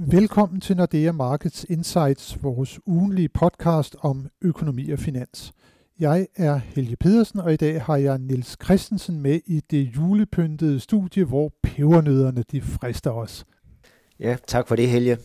Velkommen 0.00 0.60
til 0.60 0.76
Nordea 0.76 1.12
Markets 1.12 1.66
Insights, 1.68 2.42
vores 2.42 2.80
ugenlige 2.86 3.28
podcast 3.28 3.96
om 4.00 4.28
økonomi 4.42 4.90
og 4.90 4.98
finans. 4.98 5.52
Jeg 6.00 6.26
er 6.36 6.56
Helge 6.56 6.96
Pedersen, 6.96 7.40
og 7.40 7.52
i 7.52 7.56
dag 7.56 7.82
har 7.82 7.96
jeg 7.96 8.18
Nils 8.18 8.56
Christensen 8.64 9.20
med 9.20 9.40
i 9.46 9.60
det 9.70 9.82
julepyntede 9.96 10.80
studie, 10.80 11.24
hvor 11.24 11.52
pebernødderne 11.62 12.44
de 12.52 12.60
frister 12.60 13.10
os. 13.10 13.46
Ja, 14.20 14.36
tak 14.46 14.68
for 14.68 14.76
det, 14.76 14.88
Helge. 14.88 15.18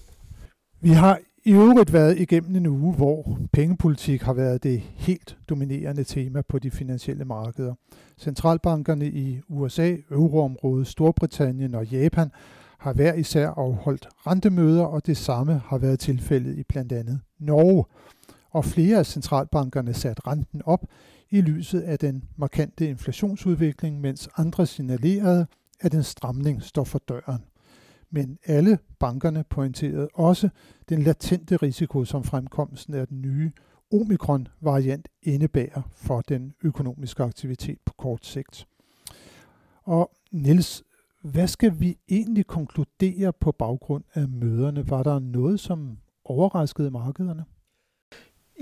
Vi 0.82 0.90
har 0.90 1.20
i 1.46 1.54
øvrigt 1.54 1.94
været 1.94 2.20
igennem 2.20 2.56
en 2.56 2.66
uge, 2.66 2.94
hvor 2.94 3.40
pengepolitik 3.52 4.22
har 4.22 4.34
været 4.34 4.64
det 4.64 4.80
helt 4.80 5.38
dominerende 5.50 6.04
tema 6.04 6.42
på 6.42 6.60
de 6.60 6.72
finansielle 6.72 7.26
markeder. 7.26 7.74
Centralbankerne 8.18 9.08
i 9.08 9.40
USA, 9.50 9.96
Euroområdet, 10.12 10.88
Storbritannien 10.88 11.76
og 11.76 11.86
Japan 11.86 12.32
har 12.84 12.94
hver 12.94 13.14
især 13.14 13.50
afholdt 13.50 14.08
rentemøder, 14.28 14.84
og 14.84 15.06
det 15.06 15.18
samme 15.18 15.62
har 15.66 15.78
været 15.78 16.00
tilfældet 16.00 16.58
i 16.58 16.64
blandt 16.64 16.92
andet 16.92 17.22
Norge. 17.40 17.86
Og 18.52 18.66
flere 18.66 18.98
af 18.98 19.06
centralbankerne 19.06 19.94
sat 19.94 20.28
renten 20.28 20.62
op 20.66 20.86
i 21.30 21.42
lyset 21.42 21.82
af 21.82 22.00
den 22.00 22.24
markante 22.38 22.90
inflationsudvikling, 22.90 24.02
mens 24.02 24.30
andre 24.38 24.66
signalerede, 24.66 25.48
at 25.80 25.94
en 25.94 26.04
stramning 26.04 26.64
står 26.64 26.84
for 26.84 27.00
døren. 27.00 27.44
Men 28.12 28.38
alle 28.46 28.80
bankerne 29.00 29.44
pointerede 29.50 30.10
også 30.14 30.50
den 30.90 31.02
latente 31.02 31.56
risiko, 31.56 32.06
som 32.06 32.24
fremkomsten 32.24 32.94
af 32.94 33.08
den 33.08 33.22
nye 33.22 33.52
omikron-variant 33.94 35.08
indebærer 35.22 35.82
for 35.96 36.22
den 36.22 36.54
økonomiske 36.64 37.24
aktivitet 37.24 37.78
på 37.86 37.94
kort 37.98 38.26
sigt. 38.26 38.68
Og 39.84 40.12
Niels, 40.32 40.84
hvad 41.24 41.48
skal 41.48 41.80
vi 41.80 41.98
egentlig 42.10 42.48
konkludere 42.48 43.34
på 43.34 43.52
baggrund 43.52 44.04
af 44.14 44.28
møderne? 44.28 44.90
Var 44.90 45.04
der 45.04 45.20
noget, 45.20 45.60
som 45.60 45.98
overraskede 46.26 46.92
markederne? 46.92 47.46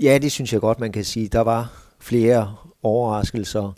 Ja, 0.02 0.18
det 0.18 0.32
synes 0.32 0.52
jeg 0.52 0.60
godt, 0.60 0.80
man 0.80 0.92
kan 0.92 1.04
sige. 1.04 1.28
Der 1.28 1.40
var 1.40 1.92
flere 2.00 2.56
overraskelser. 2.82 3.72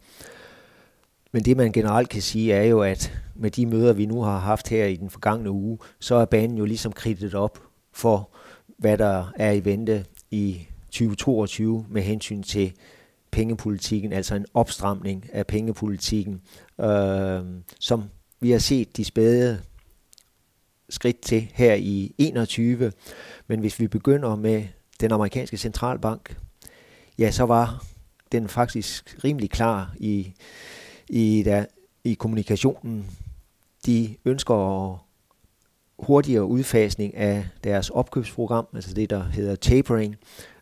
Men 1.33 1.45
det 1.45 1.57
man 1.57 1.73
generelt 1.73 2.09
kan 2.09 2.23
sige 2.23 2.53
er 2.53 2.63
jo, 2.63 2.81
at 2.81 3.23
med 3.35 3.51
de 3.51 3.67
møder, 3.67 3.93
vi 3.93 4.07
nu 4.07 4.23
har 4.23 4.39
haft 4.39 4.69
her 4.69 4.87
i 4.87 4.97
den 4.97 5.11
forgangne 5.11 5.51
uge, 5.51 5.79
så 6.01 6.15
er 6.15 6.25
banen 6.25 6.59
jo 6.59 6.65
ligesom 6.65 6.93
kridtet 6.93 7.35
op 7.35 7.59
for, 7.93 8.31
hvad 8.79 8.99
der 8.99 9.33
er 9.37 9.53
i 9.53 9.65
vente 9.65 10.05
i 10.31 10.67
2022 10.91 11.87
med 11.89 12.03
hensyn 12.03 12.43
til 12.43 12.73
pengepolitikken, 13.31 14.13
altså 14.13 14.35
en 14.35 14.47
opstramning 14.55 15.25
af 15.33 15.47
pengepolitikken, 15.47 16.41
øh, 16.81 17.41
som 17.81 18.05
vi 18.45 18.51
har 18.51 18.59
set 18.59 18.97
de 18.97 19.05
spæde 19.05 19.63
skridt 20.89 21.21
til 21.21 21.51
her 21.55 21.75
i 21.75 22.15
21. 22.19 22.93
Men 23.47 23.61
hvis 23.61 23.81
vi 23.81 23.89
begynder 23.89 24.37
med 24.37 24.65
den 25.01 25.13
amerikanske 25.13 25.57
centralbank, 25.57 26.37
ja, 27.19 27.31
så 27.31 27.45
var 27.45 27.85
den 28.33 28.49
faktisk 28.49 29.17
rimelig 29.25 29.51
klar 29.51 29.95
i, 29.97 30.33
i, 31.09 31.43
der, 31.45 31.65
i 32.05 32.15
kommunikationen. 32.15 33.07
De 33.87 34.17
ønsker 34.25 35.05
hurtigere 35.99 36.45
udfasning 36.45 37.17
af 37.17 37.49
deres 37.65 37.91
opkøbsprogram, 37.91 38.67
altså 38.75 38.95
det, 38.95 39.11
der 39.11 39.23
hedder 39.23 39.57
tapering, 39.57 40.17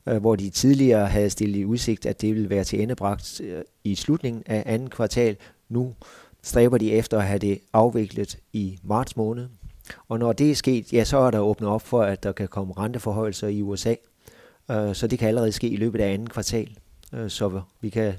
øh, 0.06 0.16
hvor 0.16 0.36
de 0.36 0.50
tidligere 0.50 1.06
havde 1.06 1.30
stillet 1.30 1.58
i 1.58 1.64
udsigt, 1.64 2.06
at 2.06 2.20
det 2.20 2.34
ville 2.34 2.50
være 2.50 2.64
til 2.64 2.82
endebragt 2.82 3.40
øh, 3.40 3.62
i 3.84 3.94
slutningen 3.94 4.42
af 4.46 4.62
anden 4.66 4.90
kvartal. 4.90 5.36
Nu 5.68 5.94
stræber 6.42 6.78
de 6.78 6.92
efter 6.92 7.18
at 7.18 7.24
have 7.24 7.38
det 7.38 7.58
afviklet 7.72 8.38
i 8.52 8.78
marts 8.82 9.16
måned. 9.16 9.48
Og 10.08 10.18
når 10.18 10.32
det 10.32 10.50
er 10.50 10.54
sket, 10.54 10.92
ja, 10.92 11.04
så 11.04 11.18
er 11.18 11.30
der 11.30 11.38
åbnet 11.38 11.70
op 11.70 11.82
for, 11.82 12.02
at 12.02 12.22
der 12.22 12.32
kan 12.32 12.48
komme 12.48 12.74
renteforhøjelser 12.78 13.48
i 13.48 13.62
USA. 13.62 13.94
Øh, 14.70 14.94
så 14.94 15.06
det 15.06 15.18
kan 15.18 15.28
allerede 15.28 15.52
ske 15.52 15.68
i 15.68 15.76
løbet 15.76 16.00
af 16.00 16.12
anden 16.12 16.28
kvartal. 16.28 16.76
Øh, 17.12 17.30
så 17.30 17.60
vi 17.80 17.88
kan 17.88 18.14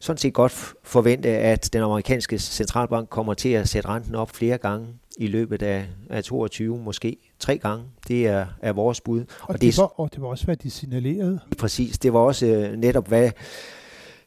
sådan 0.00 0.18
set 0.18 0.34
godt 0.34 0.52
forvente, 0.82 1.28
at 1.28 1.72
den 1.72 1.82
amerikanske 1.82 2.38
centralbank 2.38 3.08
kommer 3.08 3.34
til 3.34 3.48
at 3.48 3.68
sætte 3.68 3.88
renten 3.88 4.14
op 4.14 4.30
flere 4.30 4.58
gange 4.58 4.86
i 5.18 5.26
løbet 5.26 5.62
af, 5.62 5.86
af 6.10 6.24
22, 6.24 6.78
måske 6.78 7.16
tre 7.38 7.58
gange. 7.58 7.84
Det 8.08 8.26
er, 8.26 8.46
er 8.62 8.72
vores 8.72 9.00
bud. 9.00 9.20
Og, 9.20 9.26
og, 9.42 9.60
det, 9.60 9.78
var, 9.78 10.00
og 10.00 10.10
det 10.12 10.22
var 10.22 10.28
også, 10.28 10.44
hvad 10.44 10.56
de 10.56 10.70
signalerede. 10.70 11.40
Præcis. 11.58 11.98
Det 11.98 12.12
var 12.12 12.18
også 12.18 12.46
øh, 12.46 12.76
netop, 12.76 13.08
hvad 13.08 13.30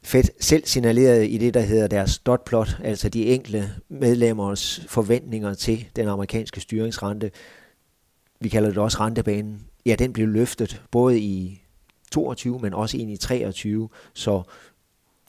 Fed 0.03 0.23
selv 0.39 0.65
signalerede 0.65 1.27
i 1.27 1.37
det, 1.37 1.53
der 1.53 1.61
hedder 1.61 1.87
deres 1.87 2.19
dot 2.19 2.45
plot, 2.45 2.77
altså 2.83 3.09
de 3.09 3.25
enkelte 3.25 3.69
medlemmers 3.89 4.85
forventninger 4.87 5.53
til 5.53 5.85
den 5.95 6.07
amerikanske 6.07 6.61
styringsrente. 6.61 7.31
Vi 8.39 8.49
kalder 8.49 8.69
det 8.69 8.77
også 8.77 8.97
rentebanen. 8.99 9.61
Ja, 9.85 9.95
den 9.99 10.13
blev 10.13 10.27
løftet 10.27 10.81
både 10.91 11.19
i 11.19 11.61
22, 12.11 12.59
men 12.59 12.73
også 12.73 12.97
ind 12.97 13.11
i 13.11 13.17
23, 13.17 13.89
så 14.13 14.43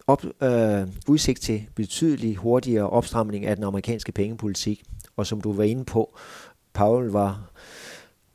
op, 0.06 0.24
øh, 0.42 0.88
udsigt 1.08 1.40
til 1.40 1.66
betydelig 1.74 2.36
hurtigere 2.36 2.90
opstramning 2.90 3.46
af 3.46 3.56
den 3.56 3.64
amerikanske 3.64 4.12
pengepolitik. 4.12 4.82
Og 5.16 5.26
som 5.26 5.40
du 5.40 5.52
var 5.52 5.64
inde 5.64 5.84
på, 5.84 6.16
Paul 6.72 7.10
var, 7.10 7.50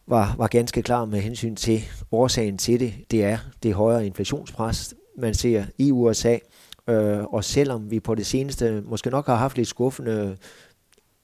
var, 0.07 0.35
var 0.37 0.47
ganske 0.47 0.81
klar 0.81 1.05
med 1.05 1.19
hensyn 1.19 1.55
til 1.55 1.81
årsagen 2.11 2.57
til 2.57 2.79
det. 2.79 2.93
Det 3.11 3.23
er 3.23 3.37
det 3.63 3.73
højere 3.73 4.05
inflationspres, 4.05 4.93
man 5.19 5.33
ser 5.33 5.65
i 5.77 5.91
USA. 5.91 6.37
Øh, 6.87 7.23
og 7.23 7.43
selvom 7.43 7.91
vi 7.91 7.99
på 7.99 8.15
det 8.15 8.25
seneste 8.25 8.83
måske 8.85 9.09
nok 9.09 9.25
har 9.25 9.35
haft 9.35 9.57
lidt 9.57 9.67
skuffende 9.67 10.37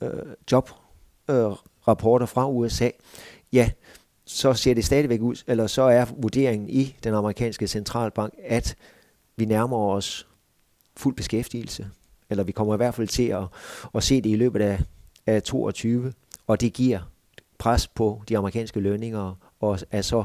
øh, 0.02 0.10
jobrapporter 0.52 2.26
øh, 2.26 2.30
fra 2.30 2.50
USA, 2.50 2.90
ja, 3.54 3.72
så 4.26 4.54
ser 4.54 4.74
det 4.74 4.86
stadigvæk 4.86 5.22
ud, 5.22 5.36
eller 5.48 5.68
så 5.68 5.82
er 5.82 6.06
vurderingen 6.18 6.70
i 6.70 6.96
den 7.04 7.14
amerikanske 7.14 7.68
centralbank, 7.68 8.34
at 8.44 8.76
vi 9.38 9.46
nærmer 9.46 9.78
os 9.78 10.28
fuld 10.98 11.16
beskæftigelse, 11.16 11.88
eller 12.30 12.44
vi 12.44 12.52
kommer 12.52 12.74
i 12.74 12.78
hvert 12.78 12.96
fald 12.96 13.08
til 13.08 13.28
at, 13.28 13.44
at 13.96 14.04
se 14.04 14.22
det 14.22 14.30
i 14.30 14.36
løbet 14.36 14.62
af, 14.62 14.82
af 15.26 15.44
22, 15.44 16.14
og 16.48 16.62
det 16.62 16.74
giver 16.74 17.00
pres 17.58 17.88
på 17.88 18.22
de 18.30 18.38
amerikanske 18.38 18.80
lønninger, 18.80 19.36
og 19.66 19.80
er 19.92 20.02
så 20.02 20.24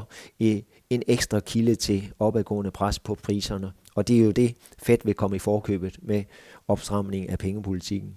en 0.89 1.03
ekstra 1.07 1.39
kilde 1.39 1.75
til 1.75 2.13
opadgående 2.19 2.71
pres 2.71 2.99
på 2.99 3.15
priserne. 3.15 3.71
Og 3.95 4.07
det 4.07 4.19
er 4.19 4.25
jo 4.25 4.31
det, 4.31 4.57
Fed 4.83 4.97
vil 5.03 5.13
komme 5.13 5.35
i 5.35 5.39
forkøbet 5.39 5.99
med 6.01 6.23
opstramning 6.67 7.29
af 7.29 7.39
pengepolitikken. 7.39 8.15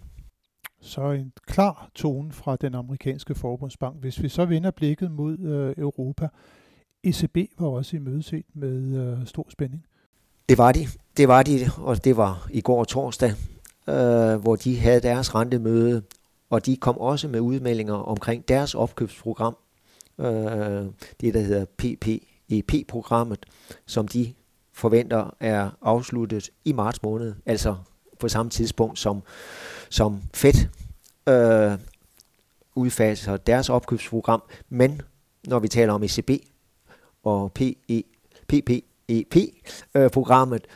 Så 0.81 1.11
en 1.11 1.33
klar 1.47 1.91
tone 1.95 2.33
fra 2.33 2.57
den 2.57 2.75
amerikanske 2.75 3.35
forbundsbank. 3.35 4.01
Hvis 4.01 4.23
vi 4.23 4.29
så 4.29 4.45
vender 4.45 4.71
blikket 4.71 5.11
mod 5.11 5.39
øh, 5.39 5.75
Europa, 5.79 6.29
ECB 7.05 7.37
var 7.59 7.69
også 7.69 7.97
i 7.97 7.99
mødeset 7.99 8.45
med 8.55 8.97
øh, 8.97 9.27
stor 9.27 9.47
spænding. 9.49 9.85
Det 10.49 10.59
var 10.59 10.73
de. 10.73 10.87
Det 11.17 11.29
var 11.29 11.43
de, 11.43 11.59
og 11.77 12.05
det 12.05 12.17
var 12.17 12.49
i 12.51 12.61
går 12.61 12.85
torsdag, 12.85 13.31
øh, 13.89 14.37
hvor 14.37 14.57
de 14.57 14.79
havde 14.79 15.01
deres 15.01 15.35
rentemøde, 15.35 16.03
og 16.51 16.67
de 16.67 16.77
kom 16.77 16.99
også 16.99 17.29
med 17.29 17.41
udmeldinger 17.41 17.95
omkring 17.95 18.49
deres 18.49 18.75
opkøbsprogram, 18.75 19.57
øh, 20.19 20.87
det 21.21 21.35
der 21.35 21.41
hedder 21.41 21.65
PPEP-programmet, 21.65 23.47
som 23.87 24.09
de 24.09 24.35
forventer 24.73 25.35
er 25.41 25.71
afsluttet 25.83 26.51
i 26.65 26.73
marts 26.73 27.03
måned, 27.03 27.35
altså 27.47 27.77
på 28.19 28.29
samme 28.29 28.51
tidspunkt 28.51 28.99
som, 28.99 29.23
som 29.91 30.23
Fed 30.35 30.69
øh, 31.29 31.79
udfaser 32.75 33.37
deres 33.37 33.69
opkøbsprogram, 33.69 34.43
men 34.69 35.03
når 35.47 35.59
vi 35.59 35.69
taler 35.69 35.93
om 35.93 36.03
ECB 36.03 36.31
og 37.23 37.53
PE, 37.53 38.03
PPEP-programmet, 38.49 40.67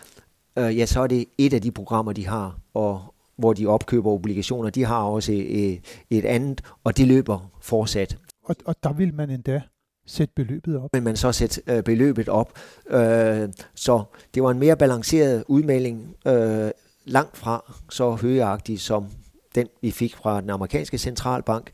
øh, 0.57 0.67
øh, 0.67 0.79
ja, 0.79 0.87
så 0.87 1.01
er 1.01 1.07
det 1.07 1.25
et 1.39 1.55
af 1.55 1.63
de 1.63 1.73
programmer, 1.73 2.13
de 2.13 2.27
har, 2.27 2.59
og 2.75 3.15
hvor 3.37 3.53
de 3.53 3.67
opkøber 3.67 4.11
obligationer. 4.11 4.71
De 4.71 4.85
har 4.85 5.03
også 5.03 5.33
et, 5.33 5.81
et 6.11 6.25
andet, 6.25 6.63
og 6.85 6.97
det 6.97 7.09
løber 7.09 7.51
fortsat. 7.61 8.19
Og, 8.49 8.57
og 8.65 8.77
der 8.83 8.93
vil 8.93 9.15
man 9.15 9.31
endda 9.31 9.63
sætte 10.07 10.33
beløbet 10.37 10.77
op. 10.79 10.91
Men 10.93 11.05
man 11.05 11.17
så 11.17 11.33
sætte 11.33 11.63
øh, 11.67 11.83
beløbet 11.83 12.29
op. 12.29 12.59
Øh, 12.91 13.49
så 13.75 14.03
det 14.35 14.43
var 14.43 14.51
en 14.51 14.59
mere 14.59 14.77
balanceret 14.77 15.45
udmelding, 15.49 16.17
øh, 16.27 16.71
langt 17.05 17.37
fra 17.37 17.75
så 17.91 18.11
højagtig 18.11 18.81
som 18.81 19.07
den, 19.55 19.69
vi 19.83 19.91
fik 19.91 20.17
fra 20.17 20.41
den 20.41 20.51
amerikanske 20.51 20.99
centralbank. 20.99 21.71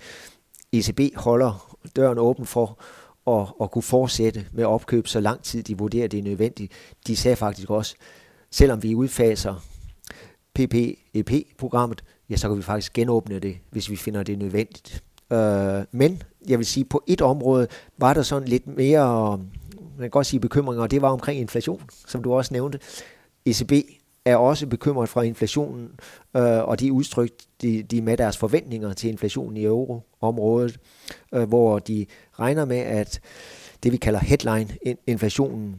ECB 0.73 1.17
holder 1.17 1.77
døren 1.97 2.19
åben 2.19 2.47
for 2.47 2.83
at, 3.27 3.47
at 3.63 3.71
kunne 3.71 3.83
fortsætte 3.83 4.47
med 4.53 4.65
opkøb 4.65 5.07
så 5.07 5.21
lang 5.21 5.43
tid 5.43 5.63
de 5.63 5.79
vurderer 5.79 6.09
det 6.09 6.19
er 6.19 6.23
nødvendigt. 6.23 6.73
De 7.07 7.17
sagde 7.17 7.37
faktisk 7.37 7.71
også, 7.71 7.95
selvom 8.51 8.83
vi 8.83 8.95
udfaser 8.95 9.65
PPEP-programmet, 10.55 12.05
ja, 12.31 12.37
så 12.37 12.49
kan 12.49 12.57
vi 12.57 12.63
faktisk 12.63 12.93
genåbne 12.93 13.39
det, 13.39 13.59
hvis 13.71 13.91
vi 13.91 13.97
finder 13.97 14.23
det 14.23 14.39
nødvendigt. 14.39 15.05
Øh, 15.33 15.85
men 15.93 16.23
jeg 16.49 16.59
vil 16.59 16.67
sige, 16.67 16.85
på 16.85 17.03
et 17.07 17.21
område 17.21 17.69
var 17.99 18.15
der 18.15 18.23
sådan 18.23 18.49
lidt 18.49 18.67
mere, 18.67 19.39
man 19.79 20.01
kan 20.01 20.11
godt 20.11 20.27
sige 20.27 20.41
bekymringer, 20.41 20.83
og 20.83 20.91
det 20.91 21.03
var 21.03 21.09
omkring 21.09 21.41
inflation, 21.41 21.83
som 22.07 22.23
du 22.23 22.35
også 22.35 22.55
nævnte. 22.55 22.79
ECB 23.47 23.73
er 24.25 24.37
også 24.37 24.67
bekymret 24.67 25.09
fra 25.09 25.23
inflationen, 25.23 25.89
øh, 26.37 26.69
og 26.69 26.81
de 26.81 26.93
udtrykt 26.93 27.47
de, 27.63 27.83
de 27.83 28.03
med 28.03 28.17
deres 28.17 28.37
forventninger 28.37 28.93
til 28.93 29.11
inflationen 29.11 29.57
i 29.57 29.65
euroområdet, 29.65 30.79
øh, 31.35 31.49
hvor 31.49 31.79
de 31.79 32.07
regner 32.33 32.65
med, 32.65 32.79
at 32.79 33.21
det 33.83 33.93
vi 33.93 33.97
kalder 33.97 34.21
headline-inflationen 34.21 35.77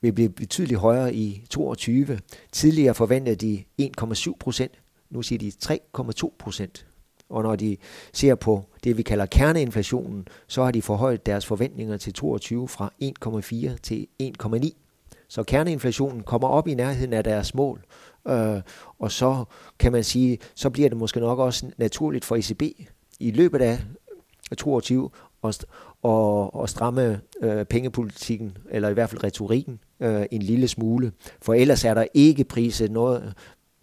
vil 0.00 0.12
blive 0.12 0.28
betydeligt 0.28 0.80
højere 0.80 1.14
i 1.14 1.46
22. 1.50 2.18
Tidligere 2.52 2.94
forventede 2.94 3.36
de 3.36 3.64
1,7 3.80 4.32
procent, 4.40 4.72
nu 5.10 5.22
siger 5.22 5.38
de 5.38 5.52
3,2 5.64 6.36
procent. 6.38 6.86
Og 7.28 7.42
når 7.42 7.56
de 7.56 7.76
ser 8.12 8.34
på 8.34 8.64
det, 8.84 8.96
vi 8.96 9.02
kalder 9.02 9.26
kerneinflationen, 9.26 10.28
så 10.46 10.64
har 10.64 10.70
de 10.70 10.82
forhøjet 10.82 11.26
deres 11.26 11.46
forventninger 11.46 11.96
til 11.96 12.12
22 12.12 12.68
fra 12.68 12.92
1,4 13.02 13.76
til 13.82 14.06
1,9. 14.22 14.70
Så 15.28 15.42
kerneinflationen 15.42 16.22
kommer 16.22 16.48
op 16.48 16.68
i 16.68 16.74
nærheden 16.74 17.12
af 17.12 17.24
deres 17.24 17.54
mål, 17.54 17.84
øh, 18.28 18.60
og 18.98 19.12
så 19.12 19.44
kan 19.78 19.92
man 19.92 20.04
sige, 20.04 20.38
så 20.54 20.70
bliver 20.70 20.88
det 20.88 20.98
måske 20.98 21.20
nok 21.20 21.38
også 21.38 21.70
naturligt 21.76 22.24
for 22.24 22.36
ECB 22.36 22.62
i 23.20 23.30
løbet 23.30 23.60
af 23.60 23.78
22 24.58 25.10
at, 25.44 25.66
og, 26.02 26.54
og 26.54 26.68
stramme 26.68 27.20
øh, 27.42 27.64
pengepolitikken, 27.64 28.56
eller 28.70 28.88
i 28.88 28.92
hvert 28.92 29.10
fald 29.10 29.24
retorikken, 29.24 29.80
øh, 30.00 30.26
en 30.30 30.42
lille 30.42 30.68
smule. 30.68 31.12
For 31.42 31.54
ellers 31.54 31.84
er 31.84 31.94
der 31.94 32.06
ikke 32.14 32.44
priset 32.44 32.90
noget 32.90 33.34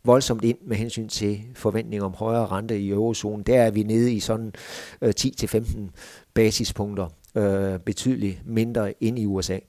voldsomt 0.04 0.44
ind 0.44 0.58
med 0.62 0.78
hensyn 0.78 1.08
til 1.08 1.42
forventninger 1.56 2.06
om 2.06 2.14
højere 2.14 2.48
rente 2.48 2.80
i 2.80 2.90
eurozonen. 2.90 3.44
Der 3.44 3.62
er 3.62 3.72
vi 3.72 3.84
nede 3.84 4.14
i 4.14 4.20
sådan 4.20 4.54
øh, 5.02 5.14
10-15 5.20 5.80
basispunkter, 6.34 7.08
øh, 7.36 7.80
betydeligt 7.80 8.42
mindre 8.46 9.04
end 9.04 9.20
i 9.20 9.26
USA. 9.26 9.60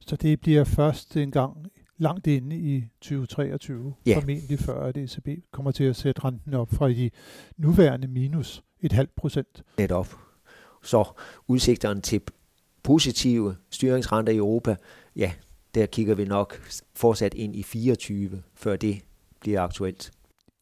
Så 0.00 0.16
det 0.16 0.40
bliver 0.40 0.64
først 0.64 1.16
en 1.16 1.30
gang 1.30 1.56
langt 1.98 2.26
inde 2.26 2.56
i 2.56 2.84
2023, 3.00 3.94
ja. 4.06 4.16
formentlig 4.16 4.58
før 4.58 4.80
at 4.80 4.96
ECB 4.96 5.28
kommer 5.50 5.70
til 5.70 5.84
at 5.84 5.96
sætte 5.96 6.24
renten 6.24 6.54
op 6.54 6.74
fra 6.74 6.88
de 6.88 7.10
nuværende 7.56 8.08
minus 8.08 8.62
et 8.80 8.92
halvt 8.92 9.16
procent. 9.16 9.62
Netop. 9.78 10.16
Så 10.82 11.04
udsigterne 11.48 12.00
til 12.00 12.20
positive 12.82 13.56
styringsrenter 13.70 14.32
i 14.32 14.36
Europa, 14.36 14.76
ja, 15.16 15.32
der 15.74 15.86
kigger 15.86 16.14
vi 16.14 16.24
nok 16.24 16.60
fortsat 16.94 17.34
ind 17.34 17.56
i 17.56 17.62
24, 17.62 18.42
før 18.54 18.76
det 18.76 19.00
bliver 19.40 19.60
aktuelt. 19.60 20.10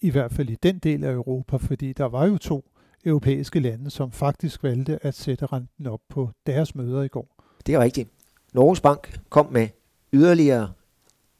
I 0.01 0.11
hvert 0.11 0.33
fald 0.33 0.51
i 0.51 0.57
den 0.63 0.79
del 0.79 1.05
af 1.05 1.13
Europa, 1.13 1.57
fordi 1.57 1.93
der 1.93 2.05
var 2.05 2.27
jo 2.27 2.39
to 2.39 2.65
europæiske 3.05 3.61
lande, 3.61 3.91
som 3.91 4.13
faktisk 4.13 4.63
valgte 4.63 5.07
at 5.07 5.15
sætte 5.15 5.47
renten 5.47 5.87
op 5.87 6.01
på 6.09 6.31
deres 6.47 6.75
møder 6.75 7.03
i 7.03 7.09
går. 7.09 7.29
Det 7.67 7.75
er 7.75 7.81
rigtigt. 7.81 8.09
Norges 8.55 8.81
Bank 8.81 9.21
kom 9.29 9.53
med 9.53 9.69
yderligere 10.13 10.73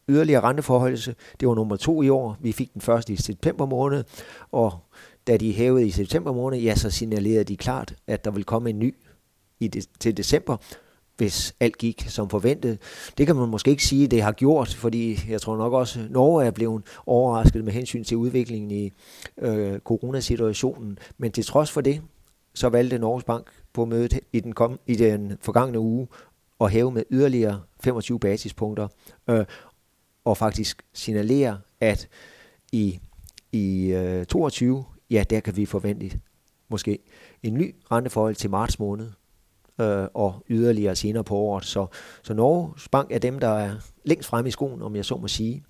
yderligere 0.09 0.43
renteforholdelse. 0.43 1.15
Det 1.41 1.49
var 1.49 1.55
nummer 1.55 1.77
to 1.77 2.03
i 2.03 2.09
år. 2.09 2.37
Vi 2.41 2.53
fik 2.53 2.73
den 2.73 2.81
første 2.81 3.13
i 3.13 3.17
september 3.17 3.67
måned, 3.67 4.05
og 4.53 4.79
da 5.27 5.37
de 5.37 5.53
hævede 5.53 5.87
i 5.87 5.91
september 5.91 6.33
måned, 6.33 6.59
ja, 6.59 6.75
så 6.75 6.91
signalerede 6.91 7.45
de 7.45 7.57
klart, 7.57 7.95
at 8.07 8.25
der 8.25 8.31
vil 8.31 8.45
komme 8.45 8.71
en 8.71 8.79
ny 8.79 8.95
i 9.61 9.69
de, 9.69 9.83
til 10.01 10.17
december, 10.17 10.57
hvis 11.17 11.55
alt 11.61 11.79
gik 11.79 12.05
som 12.09 12.31
forventet. 12.31 12.79
Det 13.19 13.27
kan 13.27 13.37
man 13.37 13.49
måske 13.49 13.71
ikke 13.71 13.85
sige, 13.85 14.07
det 14.07 14.23
har 14.23 14.33
gjort, 14.33 14.75
fordi 14.75 15.21
jeg 15.29 15.41
tror 15.41 15.57
nok 15.57 15.73
også, 15.73 16.01
at 16.01 16.11
Norge 16.11 16.45
er 16.45 16.51
blevet 16.51 16.83
overrasket 17.07 17.65
med 17.65 17.73
hensyn 17.73 18.05
til 18.05 18.17
udviklingen 18.17 18.71
i 18.71 18.93
øh, 19.39 19.79
coronasituationen. 19.79 20.99
Men 21.19 21.33
til 21.33 21.45
trods 21.45 21.71
for 21.71 21.81
det, 21.81 22.03
så 22.55 22.69
valgte 22.69 22.99
Norges 22.99 23.25
Bank 23.25 23.47
på 23.73 23.85
mødet 23.85 24.21
i 24.33 24.41
den, 24.41 24.53
kom, 24.53 24.81
i 24.87 24.95
den 24.95 25.33
forgangne 25.41 25.79
uge 25.79 26.09
at 26.61 26.71
hæve 26.71 26.93
med 26.93 27.03
yderligere 27.11 27.61
25 27.85 28.21
basispunkter, 28.21 28.89
øh, 29.31 29.45
og 30.25 30.37
faktisk 30.37 30.83
signalere, 30.93 31.61
at 31.81 32.09
i, 32.73 33.01
i 33.53 33.93
øh, 33.93 34.27
22, 34.27 34.85
ja, 35.11 35.25
der 35.31 35.41
kan 35.41 35.57
vi 35.57 35.67
forvente 35.67 36.21
måske 36.69 36.99
en 37.43 37.55
ny 37.55 37.75
renteforhold 37.91 38.35
til 38.35 38.51
marts 38.51 38.79
måned, 38.79 39.11
øh, 39.81 40.07
og 40.15 40.45
yderligere 40.49 40.97
senere 40.97 41.25
på 41.25 41.37
året. 41.37 41.65
Så, 41.65 41.87
så 42.23 42.35
Norges 42.35 42.89
Bank 42.89 43.13
er 43.13 43.19
dem, 43.19 43.39
der 43.39 43.49
er 43.49 43.75
længst 44.05 44.29
fremme 44.29 44.49
i 44.49 44.51
skoen, 44.51 44.83
om 44.83 44.97
jeg 44.97 45.05
så 45.05 45.17
må 45.17 45.29
sige. 45.29 45.65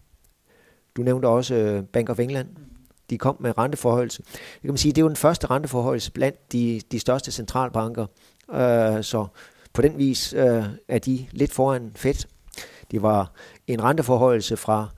Du 0.96 1.02
nævnte 1.02 1.26
også 1.26 1.54
øh, 1.54 1.82
Bank 1.84 2.10
of 2.10 2.18
England. 2.18 2.48
De 3.10 3.18
kom 3.18 3.36
med 3.40 3.58
renteforhøjelse. 3.58 4.22
Det 4.22 4.60
kan 4.60 4.70
man 4.70 4.76
sige, 4.76 4.92
det 4.92 4.98
er 4.98 5.04
jo 5.04 5.08
den 5.08 5.16
første 5.16 5.46
renteforhøjelse 5.46 6.12
blandt 6.12 6.52
de, 6.52 6.80
de 6.92 6.98
største 6.98 7.32
centralbanker. 7.32 8.06
Øh, 8.54 9.04
så 9.04 9.26
på 9.72 9.82
den 9.82 9.98
vis 9.98 10.32
øh, 10.32 10.64
er 10.88 10.98
de 10.98 11.26
lidt 11.30 11.52
foran 11.52 11.92
Fed. 11.94 12.26
Det 12.90 13.02
var 13.02 13.32
en 13.66 13.82
renteforholdelse 13.82 14.56
fra 14.56 14.88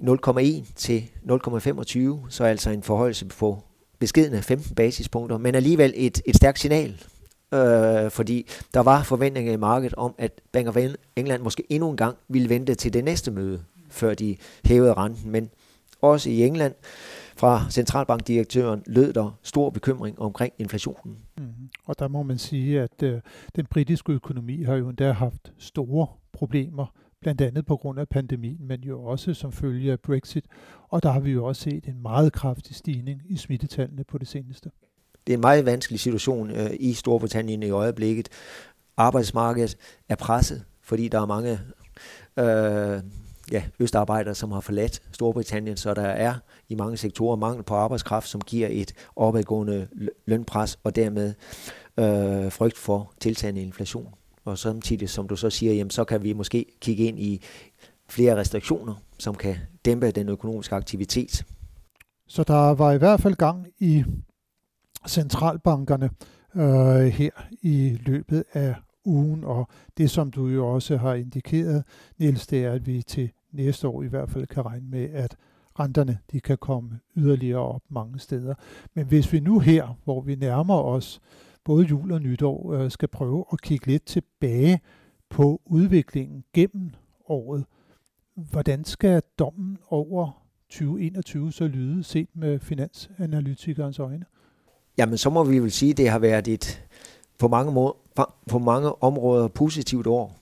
0,1 0.00 0.72
til 0.76 1.10
0,25, 1.24 2.26
så 2.28 2.44
altså 2.44 2.70
en 2.70 2.82
forhøjelse 2.82 3.26
på 3.26 3.62
beskedende 3.98 4.42
15 4.42 4.74
basispunkter, 4.74 5.38
men 5.38 5.54
alligevel 5.54 5.92
et, 5.96 6.22
et 6.26 6.36
stærkt 6.36 6.58
signal 6.58 7.04
øh, 7.52 8.10
fordi 8.10 8.46
der 8.74 8.80
var 8.80 9.02
forventninger 9.02 9.52
i 9.52 9.56
markedet 9.56 9.94
om, 9.94 10.14
at 10.18 10.40
Bank 10.52 10.68
of 10.68 10.76
England 11.16 11.42
måske 11.42 11.64
endnu 11.68 11.90
en 11.90 11.96
gang 11.96 12.16
ville 12.28 12.48
vente 12.48 12.74
til 12.74 12.92
det 12.92 13.04
næste 13.04 13.30
møde, 13.30 13.64
før 13.90 14.14
de 14.14 14.36
hævede 14.64 14.94
renten. 14.94 15.30
Men 15.30 15.50
også 16.02 16.30
i 16.30 16.42
England 16.42 16.74
fra 17.36 17.70
centralbankdirektøren 17.70 18.82
lød 18.86 19.12
der 19.12 19.38
stor 19.42 19.70
bekymring 19.70 20.18
omkring 20.18 20.52
inflationen. 20.58 21.16
Mm. 21.38 21.44
Og 21.84 21.98
der 21.98 22.08
må 22.08 22.22
man 22.22 22.38
sige, 22.38 22.80
at 22.80 23.02
øh, 23.02 23.20
den 23.56 23.66
britiske 23.66 24.12
økonomi 24.12 24.62
har 24.62 24.74
jo 24.74 24.88
endda 24.88 25.12
haft 25.12 25.52
store 25.58 26.06
problemer, 26.32 26.86
blandt 27.20 27.40
andet 27.40 27.66
på 27.66 27.76
grund 27.76 28.00
af 28.00 28.08
pandemien, 28.08 28.66
men 28.66 28.80
jo 28.80 29.04
også 29.04 29.34
som 29.34 29.52
følge 29.52 29.92
af 29.92 30.00
Brexit. 30.00 30.44
Og 30.88 31.02
der 31.02 31.10
har 31.10 31.20
vi 31.20 31.30
jo 31.30 31.44
også 31.44 31.62
set 31.62 31.84
en 31.84 32.02
meget 32.02 32.32
kraftig 32.32 32.76
stigning 32.76 33.22
i 33.28 33.36
smittetallene 33.36 34.04
på 34.04 34.18
det 34.18 34.28
seneste 34.28 34.70
det 35.26 35.32
er 35.32 35.36
en 35.36 35.40
meget 35.40 35.66
vanskelig 35.66 36.00
situation 36.00 36.50
øh, 36.50 36.70
i 36.80 36.92
Storbritannien 36.94 37.62
i 37.62 37.70
øjeblikket. 37.70 38.28
Arbejdsmarkedet 38.96 39.76
er 40.08 40.14
presset, 40.14 40.64
fordi 40.82 41.08
der 41.08 41.20
er 41.20 41.26
mange 41.26 41.60
øh, 42.36 43.02
ja, 43.52 43.62
østarbejdere, 43.80 44.34
som 44.34 44.52
har 44.52 44.60
forladt 44.60 45.02
Storbritannien, 45.12 45.76
så 45.76 45.94
der 45.94 46.02
er 46.02 46.34
i 46.68 46.74
mange 46.74 46.96
sektorer 46.96 47.36
mangel 47.36 47.62
på 47.62 47.74
arbejdskraft, 47.74 48.28
som 48.28 48.40
giver 48.40 48.68
et 48.70 48.92
opadgående 49.16 49.88
lønpres 50.26 50.78
og 50.84 50.96
dermed 50.96 51.34
øh, 51.96 52.52
frygt 52.52 52.78
for 52.78 53.12
tiltagende 53.20 53.62
inflation. 53.62 54.14
Og 54.44 54.58
samtidig, 54.58 55.10
som 55.10 55.28
du 55.28 55.36
så 55.36 55.50
siger, 55.50 55.72
jamen, 55.72 55.90
så 55.90 56.04
kan 56.04 56.22
vi 56.22 56.32
måske 56.32 56.66
kigge 56.80 57.04
ind 57.04 57.18
i 57.18 57.42
flere 58.08 58.36
restriktioner, 58.36 58.94
som 59.18 59.34
kan 59.34 59.56
dæmpe 59.84 60.10
den 60.10 60.28
økonomiske 60.28 60.74
aktivitet. 60.74 61.44
Så 62.28 62.42
der 62.42 62.74
var 62.74 62.92
i 62.92 62.98
hvert 62.98 63.20
fald 63.20 63.34
gang 63.34 63.66
i 63.78 64.04
centralbankerne 65.08 66.10
øh, 66.54 67.06
her 67.06 67.30
i 67.62 67.98
løbet 68.06 68.44
af 68.52 68.74
ugen, 69.04 69.44
og 69.44 69.68
det 69.96 70.10
som 70.10 70.30
du 70.30 70.46
jo 70.46 70.68
også 70.68 70.96
har 70.96 71.14
indikeret, 71.14 71.84
Niels, 72.18 72.46
det 72.46 72.64
er, 72.64 72.72
at 72.72 72.86
vi 72.86 73.02
til 73.02 73.30
næste 73.52 73.88
år 73.88 74.02
i 74.02 74.06
hvert 74.06 74.30
fald 74.30 74.46
kan 74.46 74.66
regne 74.66 74.86
med, 74.88 75.10
at 75.10 75.36
renterne 75.80 76.18
de 76.32 76.40
kan 76.40 76.58
komme 76.58 77.00
yderligere 77.16 77.60
op 77.60 77.82
mange 77.88 78.18
steder. 78.18 78.54
Men 78.94 79.06
hvis 79.06 79.32
vi 79.32 79.40
nu 79.40 79.58
her, 79.58 79.98
hvor 80.04 80.20
vi 80.20 80.34
nærmer 80.34 80.74
os 80.74 81.20
både 81.64 81.86
jul 81.86 82.12
og 82.12 82.20
nytår, 82.22 82.72
øh, 82.72 82.90
skal 82.90 83.08
prøve 83.08 83.44
at 83.52 83.60
kigge 83.60 83.86
lidt 83.86 84.04
tilbage 84.06 84.80
på 85.28 85.62
udviklingen 85.64 86.44
gennem 86.52 86.90
året, 87.28 87.64
hvordan 88.34 88.84
skal 88.84 89.22
dommen 89.38 89.78
over 89.88 90.42
2021 90.70 91.52
så 91.52 91.66
lyde 91.66 92.04
set 92.04 92.28
med 92.34 92.58
finansanalytikernes 92.58 93.98
øjne? 93.98 94.24
Jamen, 94.98 95.18
så 95.18 95.30
må 95.30 95.44
vi 95.44 95.58
vel 95.58 95.72
sige, 95.72 95.90
at 95.90 95.96
det 95.96 96.10
har 96.10 96.18
været 96.18 96.48
et 96.48 96.82
på 97.38 97.48
mange, 97.48 97.72
må, 97.72 97.96
på 98.48 98.58
mange 98.58 99.02
områder 99.02 99.48
positivt 99.48 100.06
år. 100.06 100.36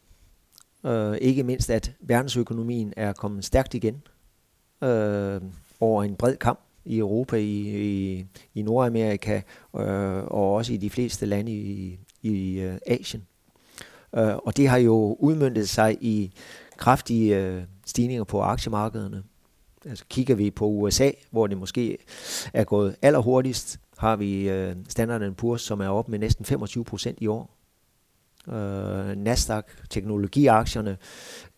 Øh, 0.84 1.16
ikke 1.16 1.42
mindst, 1.42 1.70
at 1.70 1.92
verdensøkonomien 2.00 2.92
er 2.96 3.12
kommet 3.12 3.44
stærkt 3.44 3.74
igen 3.74 4.02
øh, 4.82 5.40
over 5.80 6.04
en 6.04 6.14
bred 6.16 6.36
kamp 6.36 6.60
i 6.84 6.98
Europa, 6.98 7.36
i, 7.36 7.60
i, 7.60 8.26
i 8.54 8.62
Nordamerika 8.62 9.40
øh, 9.76 10.24
og 10.24 10.54
også 10.54 10.72
i 10.72 10.76
de 10.76 10.90
fleste 10.90 11.26
lande 11.26 11.52
i, 11.52 11.98
i 12.22 12.60
øh, 12.60 12.78
Asien. 12.86 13.26
Øh, 14.14 14.36
og 14.36 14.56
det 14.56 14.68
har 14.68 14.78
jo 14.78 15.16
udmyndtet 15.20 15.68
sig 15.68 15.98
i 16.00 16.32
kraftige 16.76 17.36
øh, 17.36 17.62
stigninger 17.86 18.24
på 18.24 18.42
aktiemarkederne. 18.42 19.22
Altså 19.84 20.04
kigger 20.08 20.34
vi 20.34 20.50
på 20.50 20.66
USA, 20.66 21.10
hvor 21.30 21.46
det 21.46 21.58
måske 21.58 21.98
er 22.52 22.64
gået 22.64 22.96
allerhurtigst, 23.02 23.80
har 24.00 24.16
vi 24.16 24.48
øh, 24.48 24.76
Standard 24.88 25.42
Poor's, 25.42 25.58
som 25.58 25.80
er 25.80 25.88
op 25.88 26.08
med 26.08 26.18
næsten 26.18 26.44
25 26.44 26.84
procent 26.84 27.18
i 27.20 27.26
år. 27.26 27.56
Øh, 28.48 29.16
Nasdaq, 29.16 29.64
teknologiaktierne, 29.90 30.96